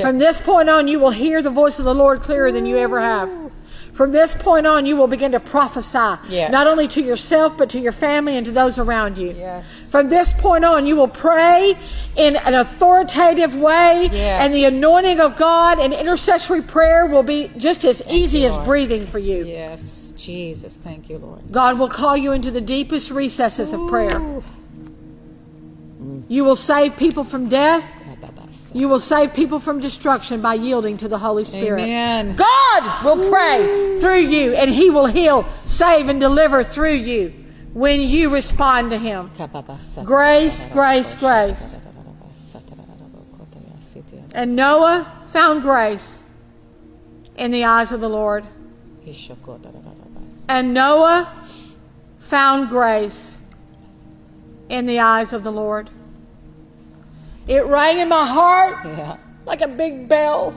From 0.01 0.19
this 0.19 0.41
point 0.41 0.69
on, 0.69 0.89
you 0.89 0.99
will 0.99 1.11
hear 1.11 1.43
the 1.43 1.51
voice 1.51 1.79
of 1.79 1.85
the 1.85 1.95
Lord 1.95 2.21
clearer 2.23 2.51
than 2.53 2.67
you 2.67 2.77
ever 2.79 3.01
have. 3.01 3.31
From 3.93 4.11
this 4.11 4.35
point 4.35 4.67
on, 4.67 4.87
you 4.87 4.97
will 4.97 5.07
begin 5.07 5.31
to 5.33 5.41
prophesy, 5.41 6.19
Yes. 6.29 6.51
not 6.51 6.67
only 6.67 6.89
to 6.89 7.01
yourself, 7.01 7.57
but 7.57 7.71
to 7.71 7.79
your 7.79 7.93
family 7.93 8.37
and 8.37 8.45
to 8.47 8.51
those 8.51 8.77
around 8.77 9.19
you. 9.19 9.37
Yes. 9.39 9.89
From 9.93 10.09
this 10.09 10.33
point 10.33 10.65
on, 10.65 10.85
you 10.85 10.97
will 10.97 11.07
pray 11.07 11.77
in 12.17 12.35
an 12.35 12.55
authoritative 12.55 13.55
way, 13.55 14.09
Yes. 14.13 14.41
and 14.45 14.53
the 14.53 14.65
anointing 14.65 15.21
of 15.21 15.37
God 15.37 15.79
and 15.79 15.95
intercessory 15.95 16.61
prayer 16.63 17.07
will 17.07 17.23
be 17.23 17.53
just 17.57 17.85
as 17.85 18.03
easy 18.11 18.39
you, 18.41 18.47
as 18.47 18.53
Lord. 18.55 18.65
breathing 18.67 19.07
for 19.07 19.21
you. 19.21 19.45
Yes, 19.45 20.13
Jesus. 20.17 20.75
Thank 20.83 21.09
you, 21.09 21.19
Lord. 21.19 21.43
God 21.53 21.79
will 21.79 21.89
call 21.89 22.17
you 22.17 22.33
into 22.33 22.51
the 22.51 22.61
deepest 22.61 23.13
recesses 23.13 23.73
of 23.73 23.87
prayer. 23.89 24.21
You 26.27 26.43
will 26.45 26.57
save 26.57 26.97
people 26.97 27.23
from 27.23 27.49
death. 27.49 27.85
You 28.75 28.89
will 28.89 28.99
save 28.99 29.33
people 29.33 29.61
from 29.61 29.79
destruction 29.81 30.43
by 30.43 30.55
yielding 30.55 30.97
to 30.97 31.07
the 31.07 31.19
Holy 31.19 31.45
Spirit. 31.45 31.83
Amen. 31.83 32.35
God 32.35 33.05
will 33.05 33.31
pray 33.31 33.99
through 34.01 34.19
you 34.19 34.53
and 34.55 34.69
He 34.69 34.91
will 34.91 35.07
heal, 35.07 35.49
save, 35.65 36.09
and 36.09 36.19
deliver 36.19 36.65
through 36.65 36.97
you 36.97 37.33
when 37.73 38.01
you 38.01 38.31
respond 38.31 38.91
to 38.91 38.99
Him. 38.99 39.31
Grace, 40.05 40.67
grace, 40.67 41.15
grace. 41.15 41.79
And 44.35 44.57
Noah 44.57 45.23
found 45.29 45.63
grace 45.63 46.21
in 47.37 47.53
the 47.53 47.65
eyes 47.65 47.93
of 47.93 48.01
the 48.01 48.09
Lord. 48.09 48.45
And 50.49 50.75
Noah 50.75 51.33
found 52.19 52.69
grace 52.69 53.37
in 54.69 54.87
the 54.87 54.99
eyes 54.99 55.33
of 55.33 55.45
the 55.45 55.53
Lord. 55.53 55.91
It 57.47 57.65
rang 57.67 57.99
in 57.99 58.09
my 58.09 58.25
heart 58.27 58.79
Yeah. 58.85 59.17
like 59.45 59.61
a 59.61 59.69
big 59.69 60.09
bell, 60.09 60.55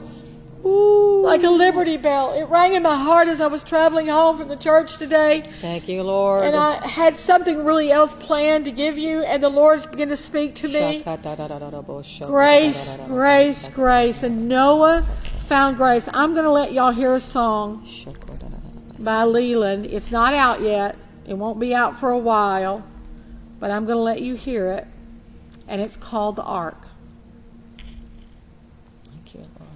like 0.64 1.44
a 1.44 1.50
liberty 1.50 1.98
bell. 1.98 2.34
It 2.34 2.46
rang 2.46 2.74
in 2.74 2.84
my 2.84 2.96
heart 2.98 3.28
as 3.28 3.40
I 3.42 3.48
was 3.48 3.64
traveling 3.64 4.08
home 4.08 4.38
from 4.38 4.48
the 4.48 4.56
church 4.58 4.98
today. 4.98 5.44
Thank 5.62 5.88
you, 5.88 6.04
Lord. 6.04 6.46
And 6.46 6.56
I 6.56 6.86
had 6.88 7.16
something 7.16 7.64
really 7.64 7.92
else 7.92 8.14
planned 8.16 8.66
to 8.66 8.72
give 8.72 8.98
you, 8.98 9.22
and 9.24 9.42
the 9.44 9.50
Lord 9.50 9.90
began 9.92 10.10
to 10.10 10.18
speak 10.18 10.56
to 10.56 10.68
me. 10.68 11.04
Grace, 12.28 12.98
grace, 13.08 13.68
grace. 13.70 14.24
And 14.24 14.48
Noah 14.50 15.08
found 15.48 15.78
grace. 15.78 16.10
I'm 16.14 16.34
going 16.34 16.46
to 16.46 16.52
let 16.52 16.74
y'all 16.74 16.92
hear 16.92 17.14
a 17.14 17.20
song 17.20 17.86
by 19.00 19.24
Leland. 19.24 19.86
It's 19.86 20.12
not 20.12 20.34
out 20.34 20.62
yet, 20.62 20.96
it 21.28 21.34
won't 21.36 21.60
be 21.60 21.74
out 21.76 21.98
for 22.00 22.10
a 22.12 22.18
while, 22.18 22.84
but 23.60 23.72
I'm 23.72 23.86
going 23.86 23.98
to 23.98 24.02
let 24.04 24.22
you 24.22 24.36
hear 24.36 24.68
it. 24.72 24.88
And 25.68 25.82
it's 25.82 25.98
called 25.98 26.36
The 26.38 26.44
Ark. 26.44 26.88
Thank 29.10 29.34
you, 29.34 29.42
Lord. 29.60 29.72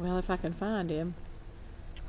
Well, 0.00 0.18
if 0.18 0.30
I 0.30 0.36
can 0.36 0.52
find 0.52 0.90
him. 0.90 1.14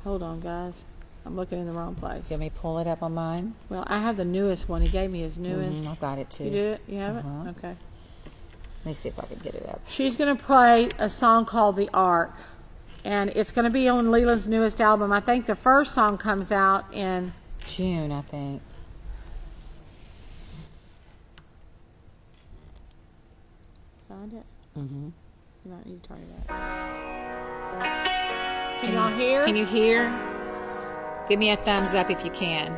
Hold 0.04 0.22
on, 0.22 0.40
guys. 0.40 0.84
I'm 1.26 1.36
looking 1.36 1.58
in 1.58 1.66
the 1.66 1.72
wrong 1.72 1.94
place. 1.94 2.30
Let 2.30 2.40
me 2.40 2.50
pull 2.50 2.78
it 2.78 2.86
up 2.86 3.02
on 3.02 3.12
mine. 3.14 3.54
Well, 3.68 3.84
I 3.86 3.98
have 3.98 4.16
the 4.16 4.24
newest 4.24 4.68
one. 4.68 4.80
He 4.80 4.88
gave 4.88 5.10
me 5.10 5.20
his 5.20 5.36
newest. 5.38 5.84
Mhm, 5.84 5.88
I've 5.88 6.00
got 6.00 6.18
it 6.18 6.30
too. 6.30 6.44
You 6.44 6.50
do 6.50 6.56
it? 6.68 6.80
You 6.88 6.98
have 6.98 7.16
Uh-huh. 7.18 7.28
it? 7.46 7.50
Okay. 7.58 7.76
Let 8.82 8.86
me 8.86 8.94
see 8.94 9.10
if 9.10 9.18
I 9.18 9.26
can 9.26 9.38
get 9.40 9.54
it 9.54 9.68
up. 9.68 9.80
She's 9.86 10.16
going 10.16 10.34
to 10.34 10.42
play 10.42 10.88
a 10.98 11.10
song 11.10 11.44
called 11.44 11.76
The 11.76 11.90
Ark. 11.92 12.32
And 13.04 13.30
it's 13.30 13.52
going 13.52 13.64
to 13.64 13.70
be 13.70 13.88
on 13.88 14.10
Leland's 14.10 14.48
newest 14.48 14.80
album. 14.80 15.12
I 15.12 15.20
think 15.20 15.46
the 15.46 15.54
first 15.54 15.92
song 15.94 16.16
comes 16.18 16.50
out 16.50 16.84
in. 16.94 17.32
June, 17.66 18.10
I 18.12 18.22
think. 18.22 18.62
Find 24.20 24.32
it? 24.34 24.44
Mm-hmm. 24.76 25.08
You 25.64 25.72
might 25.72 25.86
need 25.86 26.02
to 26.02 26.08
turn 26.10 26.18
it 26.18 26.50
up. 26.50 26.58
Can 28.82 28.92
y'all 28.92 29.16
hear? 29.16 29.46
Can 29.46 29.56
you 29.56 29.64
hear? 29.64 30.12
Give 31.26 31.38
me 31.38 31.52
a 31.52 31.56
thumbs 31.56 31.94
up 31.94 32.10
if 32.10 32.22
you 32.22 32.30
can. 32.30 32.70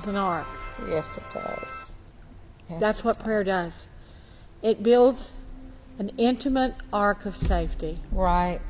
Builds 0.00 0.08
an 0.08 0.16
ark. 0.16 0.46
Yes, 0.88 1.16
it 1.16 1.22
does. 1.30 1.92
Yes, 2.68 2.80
That's 2.80 3.04
what 3.04 3.18
prayer 3.18 3.44
does. 3.44 3.88
It 4.62 4.82
builds 4.82 5.32
an 5.98 6.10
intimate 6.16 6.74
ark 6.92 7.26
of 7.26 7.36
safety. 7.36 7.98
Right. 8.10 8.60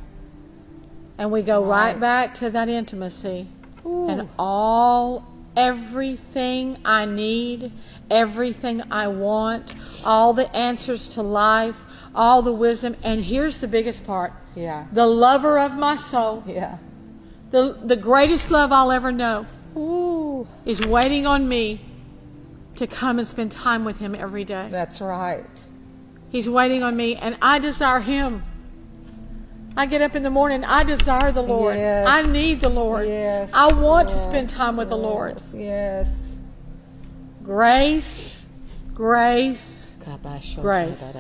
And 1.19 1.31
we 1.31 1.43
go 1.43 1.63
right, 1.65 1.93
Right. 1.93 2.01
back 2.01 2.35
to 2.35 2.51
that 2.51 2.69
intimacy. 2.69 3.49
Ooh. 3.87 4.09
And 4.09 4.29
all, 4.39 5.25
everything 5.57 6.79
I 6.85 7.05
need, 7.05 7.73
everything 8.11 8.83
I 8.91 9.09
want, 9.09 9.75
all 10.05 10.33
the 10.35 10.55
answers 10.57 11.07
to 11.11 11.23
life, 11.23 11.77
all 12.15 12.43
the 12.43 12.53
wisdom. 12.53 12.97
And 13.05 13.25
here's 13.25 13.59
the 13.59 13.69
biggest 13.69 14.05
part 14.07 14.33
Yeah. 14.57 14.87
the 14.93 15.07
lover 15.07 15.59
of 15.59 15.77
my 15.77 15.95
soul, 15.97 16.43
Yeah. 16.47 16.79
the, 17.51 17.77
the 17.85 17.97
greatest 17.97 18.51
love 18.51 18.73
I'll 18.73 18.91
ever 18.91 19.13
know, 19.13 19.47
Ooh. 19.77 20.20
Is 20.65 20.81
waiting 20.81 21.27
on 21.27 21.49
me 21.49 21.81
to 22.77 22.87
come 22.87 23.19
and 23.19 23.27
spend 23.27 23.53
time 23.53 23.85
with 23.85 23.99
him 23.99 24.15
every 24.15 24.45
day. 24.45 24.69
That's 24.71 25.01
right. 25.01 25.65
He's 26.31 26.49
waiting 26.49 26.83
on 26.83 26.97
me, 26.97 27.17
and 27.17 27.37
I 27.43 27.59
desire 27.59 28.01
him. 28.01 28.45
I 29.77 29.87
get 29.87 30.03
up 30.03 30.17
in 30.17 30.23
the 30.23 30.31
morning, 30.31 30.65
I 30.65 30.83
desire 30.85 31.33
the 31.33 31.43
Lord. 31.43 31.77
Yes. 31.77 32.07
I 32.09 32.31
need 32.31 32.61
the 32.61 32.69
Lord. 32.69 33.07
Yes. 33.07 33.53
I 33.55 33.73
want 33.73 34.09
to 34.09 34.17
spend 34.17 34.51
time 34.51 34.77
with 34.77 34.89
the 34.89 34.99
Lord. 34.99 35.35
Yes. 35.37 35.55
yes. 35.57 36.37
Grace, 37.43 38.45
grace, 38.95 39.91
Grace. 40.63 41.17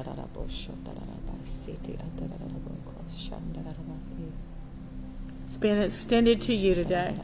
it's 5.44 5.56
been 5.56 5.82
extended 5.82 6.40
to 6.42 6.54
you 6.54 6.74
today. 6.74 7.16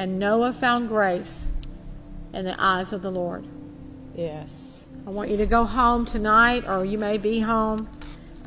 And 0.00 0.18
Noah 0.18 0.54
found 0.54 0.88
grace 0.88 1.46
in 2.32 2.46
the 2.46 2.56
eyes 2.58 2.94
of 2.94 3.02
the 3.02 3.10
Lord. 3.10 3.44
Yes. 4.16 4.86
I 5.06 5.10
want 5.10 5.28
you 5.28 5.36
to 5.36 5.44
go 5.44 5.64
home 5.64 6.06
tonight, 6.06 6.64
or 6.66 6.86
you 6.86 6.96
may 6.96 7.18
be 7.18 7.38
home. 7.40 7.86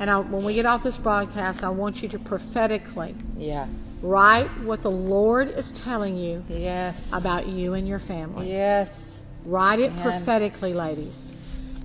And 0.00 0.10
I, 0.10 0.18
when 0.18 0.44
we 0.44 0.54
get 0.54 0.66
off 0.66 0.82
this 0.82 0.98
broadcast, 0.98 1.62
I 1.62 1.68
want 1.68 2.02
you 2.02 2.08
to 2.08 2.18
prophetically 2.18 3.14
Yeah. 3.38 3.68
write 4.02 4.48
what 4.64 4.82
the 4.82 4.90
Lord 4.90 5.48
is 5.48 5.70
telling 5.70 6.16
you 6.16 6.42
Yes. 6.48 7.12
about 7.16 7.46
you 7.46 7.74
and 7.74 7.86
your 7.86 8.00
family. 8.00 8.50
Yes. 8.50 9.20
Write 9.46 9.78
it 9.78 9.92
Amen. 9.92 10.02
prophetically, 10.02 10.74
ladies. 10.74 11.34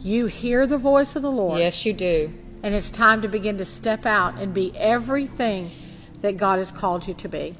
You 0.01 0.25
hear 0.25 0.65
the 0.65 0.79
voice 0.79 1.15
of 1.15 1.21
the 1.21 1.31
Lord, 1.31 1.59
Yes, 1.59 1.85
you 1.85 1.93
do. 1.93 2.33
and 2.63 2.73
it's 2.73 2.89
time 2.89 3.21
to 3.21 3.27
begin 3.27 3.59
to 3.59 3.65
step 3.65 4.07
out 4.07 4.39
and 4.41 4.51
be 4.51 4.73
everything 4.75 5.69
that 6.21 6.37
God 6.37 6.57
has 6.57 6.71
called 6.71 7.07
you 7.07 7.13
to 7.13 7.27
be. 7.29 7.53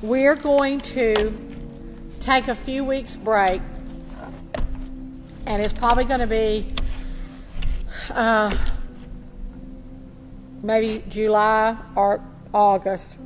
We're 0.00 0.36
going 0.36 0.80
to 0.82 1.36
take 2.20 2.46
a 2.46 2.54
few 2.54 2.84
weeks 2.84 3.16
break, 3.16 3.60
and 5.44 5.60
it's 5.60 5.72
probably 5.72 6.04
going 6.04 6.20
to 6.20 6.28
be 6.28 6.72
uh, 8.12 8.56
maybe 10.62 11.02
July 11.08 11.76
or 11.96 12.22
August. 12.54 13.18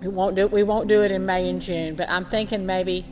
We 0.00 0.08
won't 0.08 0.34
do 0.34 0.46
we 0.46 0.62
won't 0.62 0.88
do 0.88 1.02
it 1.02 1.12
in 1.12 1.26
May 1.26 1.50
and 1.50 1.60
June, 1.60 1.94
but 1.94 2.08
I'm 2.08 2.24
thinking 2.24 2.64
maybe 2.64 3.04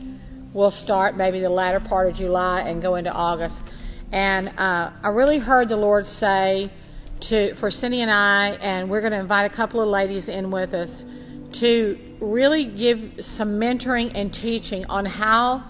we'll 0.53 0.71
start 0.71 1.15
maybe 1.15 1.39
the 1.39 1.51
latter 1.51 1.79
part 1.79 2.07
of 2.07 2.15
July 2.15 2.61
and 2.61 2.81
go 2.81 2.95
into 2.95 3.13
August. 3.13 3.61
And 4.11 4.49
uh, 4.57 4.89
I 5.03 5.09
really 5.09 5.37
heard 5.37 5.69
the 5.69 5.77
Lord 5.77 6.07
say 6.07 6.71
to 7.19 7.53
for 7.53 7.69
Cindy 7.69 8.01
and 8.01 8.09
I, 8.09 8.57
and 8.59 8.89
we're 8.89 9.01
going 9.01 9.13
to 9.13 9.19
invite 9.19 9.51
a 9.51 9.53
couple 9.53 9.81
of 9.81 9.87
ladies 9.87 10.29
in 10.29 10.49
with 10.49 10.73
us 10.73 11.05
to 11.59 11.97
really 12.19 12.65
give 12.65 13.13
some 13.19 13.59
mentoring 13.59 14.11
and 14.15 14.33
teaching 14.33 14.85
on 14.87 15.05
how 15.05 15.63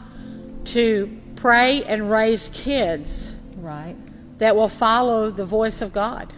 to 0.66 1.10
pray 1.36 1.84
and 1.84 2.10
raise 2.10 2.50
kids 2.54 3.36
Right. 3.58 3.96
that 4.40 4.56
will 4.56 4.70
follow 4.70 5.30
the 5.32 5.46
voice 5.46 5.82
of 5.82 5.94
God, 5.94 6.34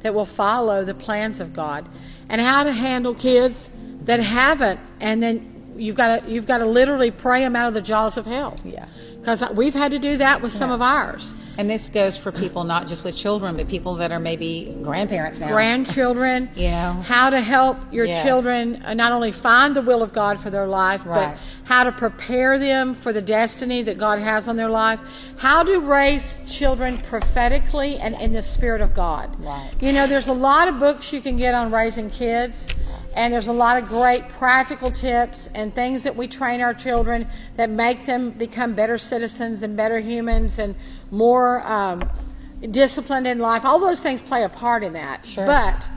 that 0.00 0.14
will 0.14 0.26
follow 0.26 0.84
the 0.84 0.94
plans 0.94 1.40
of 1.40 1.52
God, 1.52 1.88
and 2.28 2.40
how 2.40 2.64
to 2.64 2.72
handle 2.72 3.14
kids 3.14 3.70
that 4.02 4.20
haven't, 4.20 4.80
and 5.00 5.22
then 5.22 5.72
you've 5.76 5.96
got 5.96 6.24
to 6.24 6.30
you've 6.30 6.46
got 6.46 6.58
to 6.58 6.66
literally 6.66 7.10
pray 7.10 7.40
them 7.40 7.56
out 7.56 7.68
of 7.68 7.74
the 7.74 7.80
jaws 7.82 8.16
of 8.16 8.26
hell. 8.26 8.56
Yeah. 8.64 8.86
because 9.20 9.42
we've 9.54 9.74
had 9.74 9.90
to 9.92 9.98
do 9.98 10.16
that 10.16 10.40
with 10.42 10.52
some 10.52 10.70
Yeah. 10.70 10.74
of 10.76 10.82
ours 10.82 11.34
And 11.60 11.68
this 11.68 11.90
goes 11.90 12.16
for 12.16 12.32
people 12.32 12.64
not 12.64 12.86
just 12.88 13.04
with 13.04 13.14
children, 13.14 13.54
but 13.58 13.68
people 13.68 13.96
that 13.96 14.10
are 14.12 14.18
maybe 14.18 14.74
grandparents 14.82 15.40
now. 15.40 15.48
grandchildren. 15.48 16.48
Know. 16.56 17.02
how 17.06 17.28
to 17.28 17.38
help 17.38 17.76
your 17.92 18.06
Yes. 18.06 18.24
children 18.24 18.82
uh, 18.82 18.94
not 18.94 19.12
only 19.12 19.30
find 19.30 19.76
the 19.76 19.82
will 19.82 20.02
of 20.02 20.10
God 20.14 20.40
for 20.40 20.48
their 20.48 20.66
life, 20.66 21.02
Right. 21.04 21.34
but 21.34 21.38
how 21.68 21.84
to 21.84 21.92
prepare 21.92 22.58
them 22.58 22.94
for 22.94 23.12
the 23.12 23.20
destiny 23.20 23.82
that 23.82 23.98
God 23.98 24.20
has 24.20 24.48
on 24.48 24.56
their 24.56 24.70
life. 24.70 25.00
How 25.36 25.62
to 25.62 25.80
raise 25.80 26.38
children 26.48 26.96
prophetically 26.96 27.98
and 27.98 28.14
in 28.14 28.32
the 28.32 28.40
Spirit 28.40 28.80
of 28.80 28.94
God. 28.94 29.36
Right. 29.38 29.70
You 29.80 29.92
know, 29.92 30.06
there's 30.06 30.28
a 30.28 30.32
lot 30.32 30.66
of 30.66 30.78
books 30.78 31.12
you 31.12 31.20
can 31.20 31.36
get 31.36 31.54
on 31.54 31.70
raising 31.70 32.08
kids. 32.08 32.68
And 33.14 33.32
there's 33.34 33.48
a 33.48 33.52
lot 33.52 33.82
of 33.82 33.88
great 33.88 34.28
practical 34.28 34.90
tips 34.90 35.48
and 35.54 35.74
things 35.74 36.04
that 36.04 36.14
we 36.14 36.28
train 36.28 36.60
our 36.60 36.74
children 36.74 37.26
that 37.56 37.68
make 37.68 38.06
them 38.06 38.30
become 38.30 38.74
better 38.74 38.98
citizens 38.98 39.62
and 39.62 39.76
better 39.76 39.98
humans 39.98 40.58
and 40.58 40.76
more 41.10 41.66
um, 41.66 42.08
disciplined 42.70 43.26
in 43.26 43.38
life. 43.38 43.64
All 43.64 43.80
those 43.80 44.00
things 44.00 44.22
play 44.22 44.44
a 44.44 44.48
part 44.48 44.84
in 44.84 44.92
that. 44.92 45.26
Sure. 45.26 45.44
But 45.44 45.88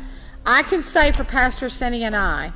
I 0.45 0.63
can 0.63 0.81
say 0.81 1.11
for 1.11 1.23
Pastor 1.23 1.69
Cindy 1.69 2.03
and 2.03 2.15
I 2.15 2.51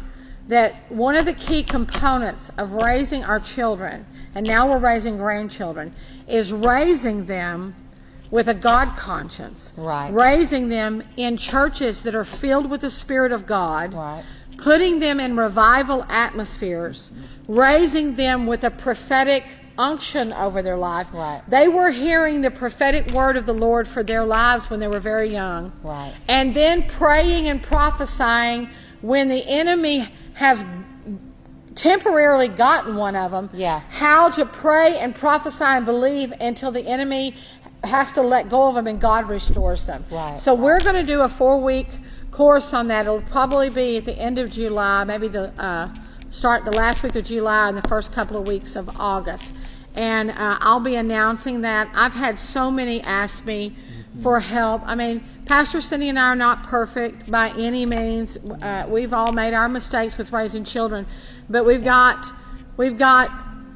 that 0.48 0.92
one 0.92 1.16
of 1.16 1.26
the 1.26 1.34
key 1.34 1.62
components 1.62 2.50
of 2.58 2.72
raising 2.72 3.24
our 3.24 3.40
children, 3.40 4.06
and 4.34 4.48
now 4.48 4.70
we're 4.70 4.80
raising 4.80 5.18
grandchildren, 5.18 5.94
is 6.28 6.52
raising 6.54 7.26
them 7.26 7.76
with 8.32 8.48
a 8.50 8.54
God 8.54 8.96
conscience. 8.98 9.74
Right. 9.78 10.12
Raising 10.12 10.70
them 10.70 11.04
in 11.16 11.38
churches 11.38 12.04
that 12.04 12.16
are 12.16 12.26
filled 12.26 12.70
with 12.70 12.82
the 12.82 12.90
Spirit 12.90 13.32
of 13.32 13.46
God. 13.46 13.94
Right. 13.94 14.24
Putting 14.58 15.00
them 15.00 15.20
in 15.20 15.38
revival 15.38 16.04
atmospheres. 16.10 17.12
Raising 17.48 18.16
them 18.16 18.48
with 18.48 18.64
a 18.64 18.72
prophetic 18.72 19.44
unction 19.78 20.34
over 20.34 20.62
their 20.62 20.78
life. 20.78 21.08
Right. 21.14 21.42
They 21.48 21.68
were 21.68 21.92
hearing 21.92 22.42
the 22.42 22.52
prophetic 22.52 23.12
word 23.14 23.38
of 23.38 23.46
the 23.46 23.54
Lord 23.54 23.88
for 23.88 24.04
their 24.04 24.24
lives 24.24 24.70
when 24.70 24.80
they 24.80 24.88
were 24.88 25.00
very 25.00 25.30
young. 25.30 25.72
Right. 25.84 26.14
And 26.28 26.56
then 26.56 26.88
praying 26.88 27.48
and 27.48 27.62
prophesying 27.62 28.70
when 29.02 29.30
the 29.30 29.46
enemy 29.48 30.10
has 30.34 30.66
temporarily 31.76 32.48
gotten 32.48 32.96
one 32.96 33.16
of 33.16 33.32
them. 33.32 33.50
Yeah. 33.54 33.82
How 33.90 34.30
to 34.32 34.46
pray 34.46 34.98
and 34.98 35.14
prophesy 35.14 35.64
and 35.64 35.86
believe 35.86 36.34
until 36.42 36.72
the 36.72 36.82
enemy 36.82 37.36
has 37.84 38.12
to 38.14 38.22
let 38.22 38.50
go 38.50 38.68
of 38.68 38.76
them 38.76 38.88
and 38.88 39.00
God 39.00 39.30
restores 39.30 39.86
them. 39.86 40.04
Right. 40.12 40.38
So 40.40 40.56
we're 40.56 40.80
going 40.80 40.96
to 40.96 41.06
do 41.06 41.22
a 41.22 41.30
four 41.30 41.62
week 41.62 41.88
course 42.38 42.72
on 42.72 42.88
that. 42.88 43.08
It'll 43.08 43.22
probably 43.24 43.72
be 43.72 43.98
at 43.98 44.06
the 44.06 44.16
end 44.16 44.38
of 44.38 44.52
July, 44.52 45.04
maybe 45.04 45.28
the 45.28 45.50
uh, 45.60 45.90
start 46.30 46.66
the 46.66 46.72
last 46.72 47.02
week 47.02 47.16
of 47.16 47.26
July 47.26 47.68
and 47.68 47.76
the 47.76 47.88
first 47.88 48.14
couple 48.14 48.38
of 48.40 48.46
weeks 48.46 48.76
of 48.76 48.88
August. 49.00 49.56
And 49.96 50.30
uh, 50.30 50.60
I'll 50.62 50.80
be 50.80 50.96
announcing 50.96 51.62
that. 51.62 51.90
I've 51.96 52.14
had 52.14 52.38
so 52.38 52.70
many 52.70 53.02
ask 53.02 53.44
me 53.44 53.76
for 54.22 54.40
help. 54.40 54.84
I 54.86 54.94
mean, 54.94 55.24
Pastor 55.46 55.82
Cindy 55.82 56.10
and 56.10 56.20
I 56.20 56.30
are 56.30 56.36
not 56.36 56.62
perfect 56.62 57.30
by 57.32 57.50
any 57.58 57.88
means. 57.88 58.38
Uh, 58.38 58.86
we've 58.88 59.14
all 59.14 59.32
made 59.32 59.56
our 59.56 59.68
mistakes 59.68 60.16
with 60.20 60.32
raising 60.32 60.64
children, 60.64 61.08
but 61.50 61.66
we've 61.66 61.84
got 61.84 62.24
we've 62.78 63.00
got 63.00 63.32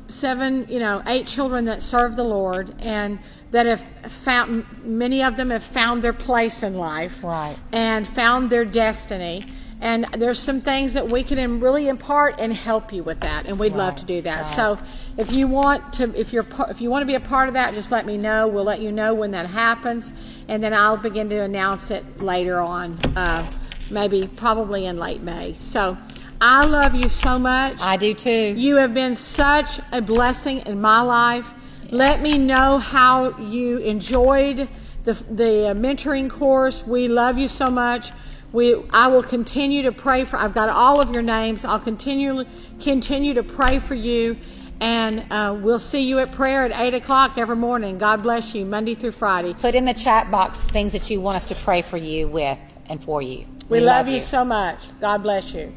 seven, 0.08 0.68
you 0.70 0.78
know, 0.78 1.02
eight 1.08 1.26
children 1.26 1.66
that 1.66 1.82
serve 1.82 2.16
the 2.16 2.24
Lord 2.24 2.76
and 2.80 3.18
that 3.52 3.66
have 3.66 3.82
found 4.12 4.66
many 4.84 5.22
of 5.24 5.36
them 5.38 5.50
have 5.50 5.64
found 5.64 6.02
their 6.02 6.14
place 6.14 6.64
in 6.64 6.76
life 6.76 7.24
Right. 7.24 7.58
and 7.74 8.08
found 8.08 8.50
their 8.50 8.66
destiny. 8.66 9.46
And 9.84 10.06
there's 10.18 10.38
some 10.38 10.62
things 10.62 10.94
that 10.94 11.10
we 11.10 11.24
can 11.24 11.60
really 11.60 11.88
impart 11.88 12.36
and 12.40 12.54
help 12.54 12.94
you 12.94 13.02
with 13.04 13.22
that, 13.22 13.48
and 13.48 13.58
we'd 13.60 13.74
love 13.76 13.96
to 13.96 14.06
do 14.06 14.22
that. 14.22 14.44
right. 14.44 14.56
So, 14.56 14.78
if 15.18 15.32
you 15.32 15.48
want 15.48 15.94
to, 15.94 16.14
if 16.16 16.32
you're, 16.32 16.46
if 16.70 16.82
you 16.82 16.92
want 16.92 17.02
to 17.02 17.08
be 17.08 17.16
a 17.16 17.20
part 17.20 17.48
of 17.48 17.56
that, 17.56 17.74
just 17.74 17.92
let 17.92 18.06
me 18.06 18.16
know. 18.16 18.48
We'll 18.48 18.64
let 18.64 18.80
you 18.80 18.92
know 18.92 19.16
when 19.16 19.32
that 19.32 19.48
happens, 19.48 20.14
and 20.48 20.64
then 20.64 20.72
I'll 20.76 20.98
begin 20.98 21.30
to 21.30 21.42
announce 21.42 21.90
it 21.90 22.22
later 22.22 22.60
on, 22.62 23.00
uh, 23.16 23.52
maybe 23.90 24.30
probably 24.36 24.86
in 24.86 24.98
late 24.98 25.24
May. 25.24 25.56
So, 25.58 25.98
I 26.40 26.64
love 26.66 26.94
you 26.94 27.10
so 27.10 27.40
much. 27.40 27.74
I 27.82 27.98
do 27.98 28.14
too. 28.14 28.54
You 28.56 28.76
have 28.76 28.94
been 28.94 29.16
such 29.16 29.80
a 29.92 30.00
blessing 30.00 30.60
in 30.68 30.80
my 30.80 31.02
life. 31.02 31.52
Let 31.92 32.22
me 32.22 32.38
know 32.38 32.78
how 32.78 33.38
you 33.38 33.80
enjoyed 33.80 34.70
the, 35.04 35.14
the 35.14 35.76
mentoring 35.76 36.30
course. 36.30 36.88
We 36.88 37.10
love 37.10 37.38
you 37.38 37.50
so 37.50 37.70
much. 37.70 38.14
We, 38.54 38.82
I 38.92 39.08
will 39.08 39.24
continue 39.24 39.84
to 39.84 39.92
pray 39.92 40.24
for. 40.24 40.38
I've 40.38 40.54
got 40.54 40.70
all 40.70 41.02
of 41.02 41.12
your 41.12 41.22
names. 41.22 41.66
I'll 41.66 41.82
continue 41.82 42.46
continue 42.80 43.34
to 43.34 43.44
pray 43.44 43.80
for 43.80 43.96
you, 43.96 44.38
and 44.80 45.26
uh, 45.32 45.58
we'll 45.62 45.80
see 45.80 46.02
you 46.02 46.20
at 46.20 46.32
prayer 46.32 46.64
at 46.64 46.72
eight 46.80 46.94
o'clock 46.94 47.38
every 47.38 47.58
morning. 47.58 47.98
God 47.98 48.24
bless 48.24 48.56
you, 48.56 48.66
Monday 48.66 48.96
through 48.96 49.12
Friday. 49.12 49.54
Put 49.54 49.76
in 49.76 49.84
the 49.84 49.94
chat 49.94 50.32
box 50.32 50.60
things 50.60 50.94
that 50.94 51.10
you 51.10 51.20
want 51.20 51.36
us 51.36 51.46
to 51.48 51.56
pray 51.56 51.82
for 51.82 51.98
you 51.98 52.28
with 52.28 52.60
and 52.88 53.04
for 53.04 53.22
you. 53.22 53.46
We, 53.68 53.82
love, 53.82 54.08
you 54.08 54.22
so 54.22 54.46
much. 54.46 54.80
God 55.00 55.24
bless 55.24 55.54
you. 55.54 55.74